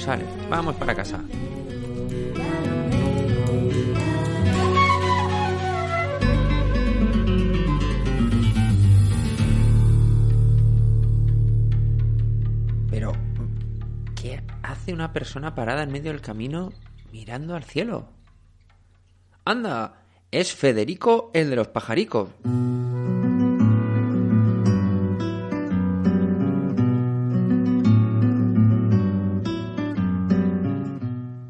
[0.06, 1.20] Sale, vamos para casa.
[12.88, 13.10] Pero,
[14.14, 16.72] ¿qué hace una persona parada en medio del camino
[17.10, 18.08] mirando al cielo?
[19.44, 22.28] Anda, es Federico el de los pajaricos.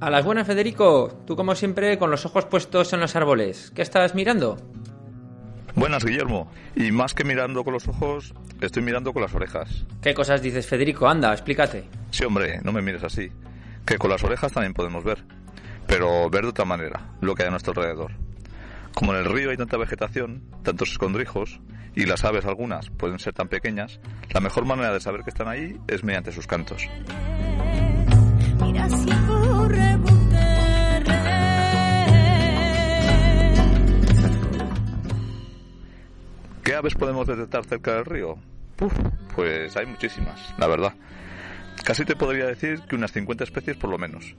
[0.06, 1.24] A las buenas, Federico.
[1.26, 3.72] Tú, como siempre, con los ojos puestos en los árboles.
[3.74, 4.56] ¿Qué estás mirando?
[5.74, 6.48] Buenas, Guillermo.
[6.76, 9.84] Y más que mirando con los ojos, estoy mirando con las orejas.
[10.00, 11.08] ¿Qué cosas dices, Federico?
[11.08, 11.88] Anda, explícate.
[12.12, 13.32] Sí, hombre, no me mires así.
[13.84, 15.24] Que con las orejas también podemos ver.
[15.88, 18.12] Pero ver de otra manera, lo que hay a nuestro alrededor.
[18.94, 21.58] Como en el río hay tanta vegetación, tantos escondrijos,
[21.96, 23.98] y las aves algunas pueden ser tan pequeñas,
[24.32, 26.88] la mejor manera de saber que están ahí es mediante sus cantos.
[36.62, 38.36] ¿Qué aves podemos detectar cerca del río?
[38.76, 38.92] Puf,
[39.34, 40.92] pues hay muchísimas, la verdad.
[41.84, 44.34] Casi te podría decir que unas 50 especies por lo menos.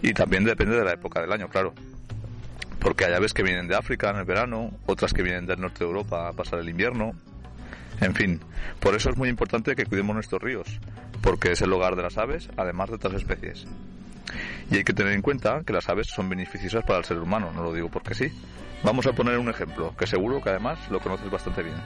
[0.00, 1.74] Y también depende de la época del año, claro.
[2.78, 5.80] Porque hay aves que vienen de África en el verano, otras que vienen del norte
[5.80, 7.12] de Europa a pasar el invierno.
[8.00, 8.40] En fin,
[8.78, 10.80] por eso es muy importante que cuidemos nuestros ríos,
[11.22, 13.66] porque es el hogar de las aves, además de otras especies.
[14.70, 17.52] Y hay que tener en cuenta que las aves son beneficiosas para el ser humano,
[17.54, 18.26] no lo digo porque sí.
[18.82, 21.76] Vamos a poner un ejemplo, que seguro que además lo conoces bastante bien.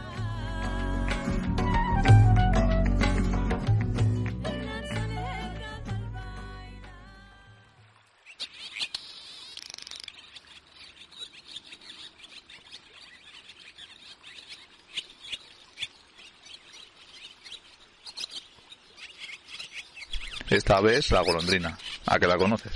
[20.57, 21.77] Esta ave es la golondrina,
[22.07, 22.73] a que la conoces.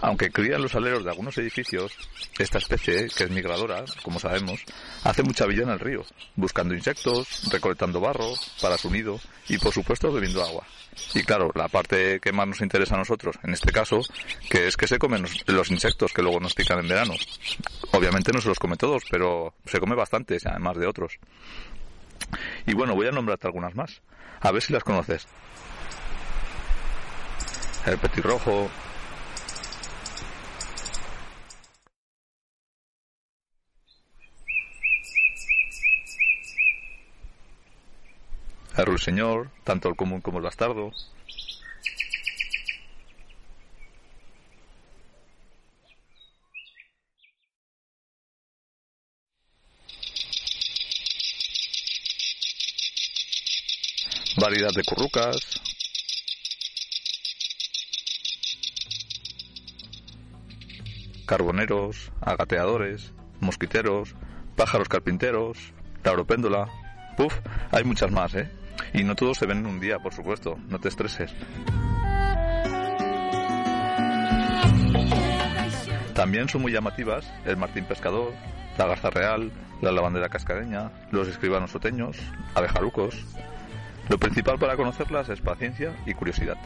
[0.00, 1.92] Aunque cría en los aleros de algunos edificios,
[2.40, 4.60] esta especie, que es migradora, como sabemos,
[5.04, 6.04] hace mucha vida en el río,
[6.34, 10.66] buscando insectos, recolectando barro para su nido y, por supuesto, bebiendo agua.
[11.14, 14.00] Y claro, la parte que más nos interesa a nosotros, en este caso,
[14.50, 17.14] que es que se comen los insectos que luego nos pican en verano.
[17.92, 21.20] Obviamente no se los come todos, pero se come bastantes, además de otros.
[22.66, 24.02] Y bueno, voy a nombrarte algunas más.
[24.40, 25.28] A ver si las conoces.
[27.86, 28.70] El petirrojo,
[38.78, 40.92] el ruiseñor, tanto el común como el bastardo.
[54.40, 55.73] Variedad de currucas.
[61.26, 64.14] Carboneros, agateadores, mosquiteros,
[64.56, 65.72] pájaros carpinteros,
[66.02, 66.68] lauropéndola.
[67.16, 67.34] Puf,
[67.70, 68.50] hay muchas más, ¿eh?
[68.92, 71.34] Y no todos se ven en un día, por supuesto, no te estreses.
[76.14, 78.32] También son muy llamativas el martín pescador,
[78.78, 79.50] la garza real,
[79.80, 82.16] la lavandera cascareña, los escribanos oteños,
[82.54, 83.24] abejarucos.
[84.08, 86.56] Lo principal para conocerlas es paciencia y curiosidad.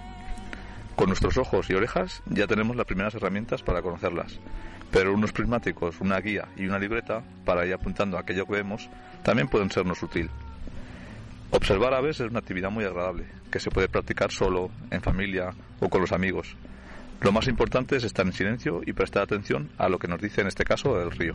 [0.99, 4.41] Con nuestros ojos y orejas ya tenemos las primeras herramientas para conocerlas,
[4.91, 8.91] pero unos prismáticos, una guía y una libreta para ir apuntando aquello que vemos
[9.23, 10.29] también pueden sernos útil.
[11.53, 15.89] Observar aves es una actividad muy agradable, que se puede practicar solo, en familia o
[15.89, 16.57] con los amigos.
[17.21, 20.41] Lo más importante es estar en silencio y prestar atención a lo que nos dice
[20.41, 21.35] en este caso el río.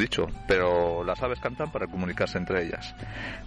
[0.00, 2.94] Dicho, pero las aves cantan para comunicarse entre ellas.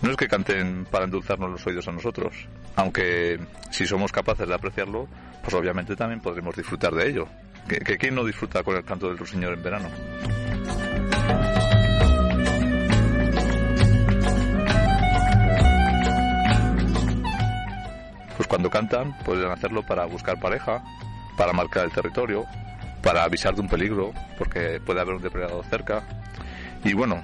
[0.02, 3.40] No es que canten para endulzarnos los oídos a nosotros, aunque
[3.72, 5.08] si somos capaces de apreciarlo,
[5.42, 7.28] pues obviamente también podremos disfrutar de ello.
[7.68, 9.90] ¿Que, que quién no disfruta con el canto del ruiseñor en verano?
[18.38, 20.84] Pues cuando cantan, pueden hacerlo para buscar pareja,
[21.38, 22.46] para marcar el territorio,
[23.04, 26.04] para avisar de un peligro, porque puede haber un depredador cerca.
[26.84, 27.22] Y bueno,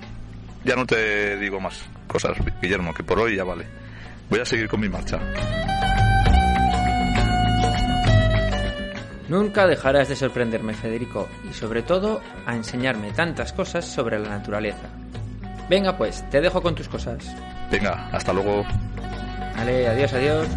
[0.63, 3.65] ya no te digo más cosas, Guillermo, que por hoy ya vale.
[4.29, 5.19] Voy a seguir con mi marcha.
[9.29, 14.89] Nunca dejarás de sorprenderme, Federico, y sobre todo a enseñarme tantas cosas sobre la naturaleza.
[15.69, 17.35] Venga pues, te dejo con tus cosas.
[17.71, 18.65] Venga, hasta luego.
[19.55, 20.47] Vale, adiós, adiós.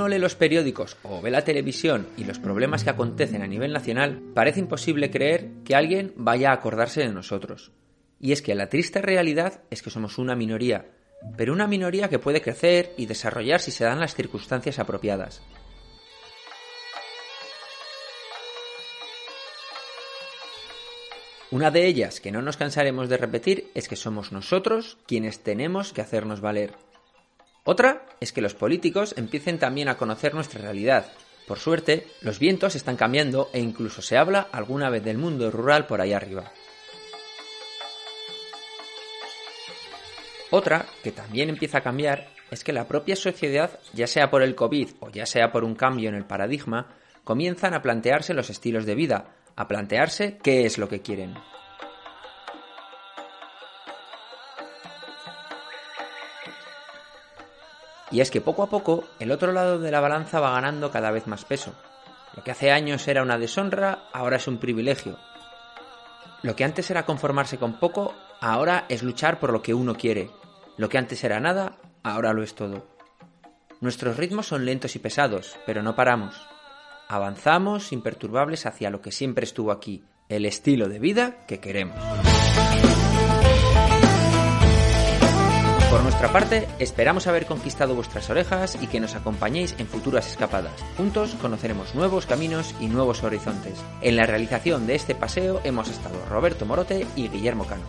[0.00, 3.74] Uno lee los periódicos o ve la televisión y los problemas que acontecen a nivel
[3.74, 7.70] nacional, parece imposible creer que alguien vaya a acordarse de nosotros.
[8.18, 10.86] Y es que la triste realidad es que somos una minoría,
[11.36, 15.42] pero una minoría que puede crecer y desarrollar si se dan las circunstancias apropiadas.
[21.50, 25.92] Una de ellas que no nos cansaremos de repetir es que somos nosotros quienes tenemos
[25.92, 26.89] que hacernos valer.
[27.70, 31.06] Otra es que los políticos empiecen también a conocer nuestra realidad.
[31.46, 35.86] Por suerte, los vientos están cambiando e incluso se habla alguna vez del mundo rural
[35.86, 36.50] por ahí arriba.
[40.50, 44.56] Otra, que también empieza a cambiar, es que la propia sociedad, ya sea por el
[44.56, 46.88] COVID o ya sea por un cambio en el paradigma,
[47.22, 51.36] comienzan a plantearse los estilos de vida, a plantearse qué es lo que quieren.
[58.10, 61.10] Y es que poco a poco el otro lado de la balanza va ganando cada
[61.10, 61.74] vez más peso.
[62.34, 65.18] Lo que hace años era una deshonra, ahora es un privilegio.
[66.42, 70.30] Lo que antes era conformarse con poco, ahora es luchar por lo que uno quiere.
[70.76, 72.86] Lo que antes era nada, ahora lo es todo.
[73.80, 76.34] Nuestros ritmos son lentos y pesados, pero no paramos.
[77.08, 81.98] Avanzamos imperturbables hacia lo que siempre estuvo aquí, el estilo de vida que queremos.
[85.90, 90.72] Por nuestra parte, esperamos haber conquistado vuestras orejas y que nos acompañéis en futuras escapadas.
[90.96, 93.82] Juntos conoceremos nuevos caminos y nuevos horizontes.
[94.00, 97.82] En la realización de este paseo hemos estado Roberto Morote y Guillermo Cano.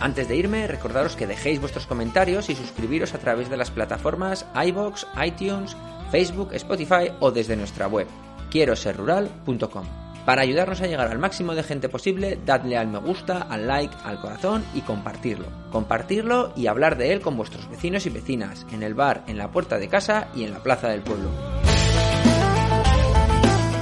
[0.00, 4.44] Antes de irme, recordaros que dejéis vuestros comentarios y suscribiros a través de las plataformas
[4.54, 5.74] iBox, iTunes,
[6.10, 8.06] Facebook, Spotify o desde nuestra web
[8.50, 10.05] quiero ser rural.com.
[10.26, 13.94] Para ayudarnos a llegar al máximo de gente posible, dadle al me gusta, al like,
[14.02, 15.46] al corazón y compartirlo.
[15.70, 19.52] Compartirlo y hablar de él con vuestros vecinos y vecinas, en el bar, en la
[19.52, 21.30] puerta de casa y en la plaza del pueblo.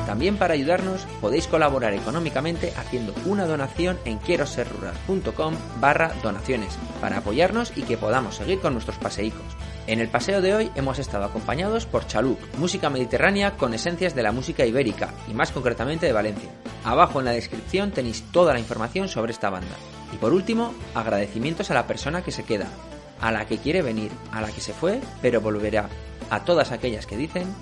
[0.06, 6.78] También para ayudarnos podéis colaborar económicamente haciendo una donación en quiero ser rural.com barra donaciones
[7.00, 9.53] para apoyarnos y que podamos seguir con nuestros paseicos.
[9.86, 14.22] En el paseo de hoy hemos estado acompañados por Chaluc, música mediterránea con esencias de
[14.22, 16.48] la música ibérica y más concretamente de Valencia.
[16.84, 19.76] Abajo en la descripción tenéis toda la información sobre esta banda.
[20.14, 22.68] Y por último, agradecimientos a la persona que se queda,
[23.20, 25.90] a la que quiere venir, a la que se fue pero volverá,
[26.30, 27.54] a todas aquellas que dicen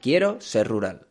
[0.00, 1.09] Quiero ser rural.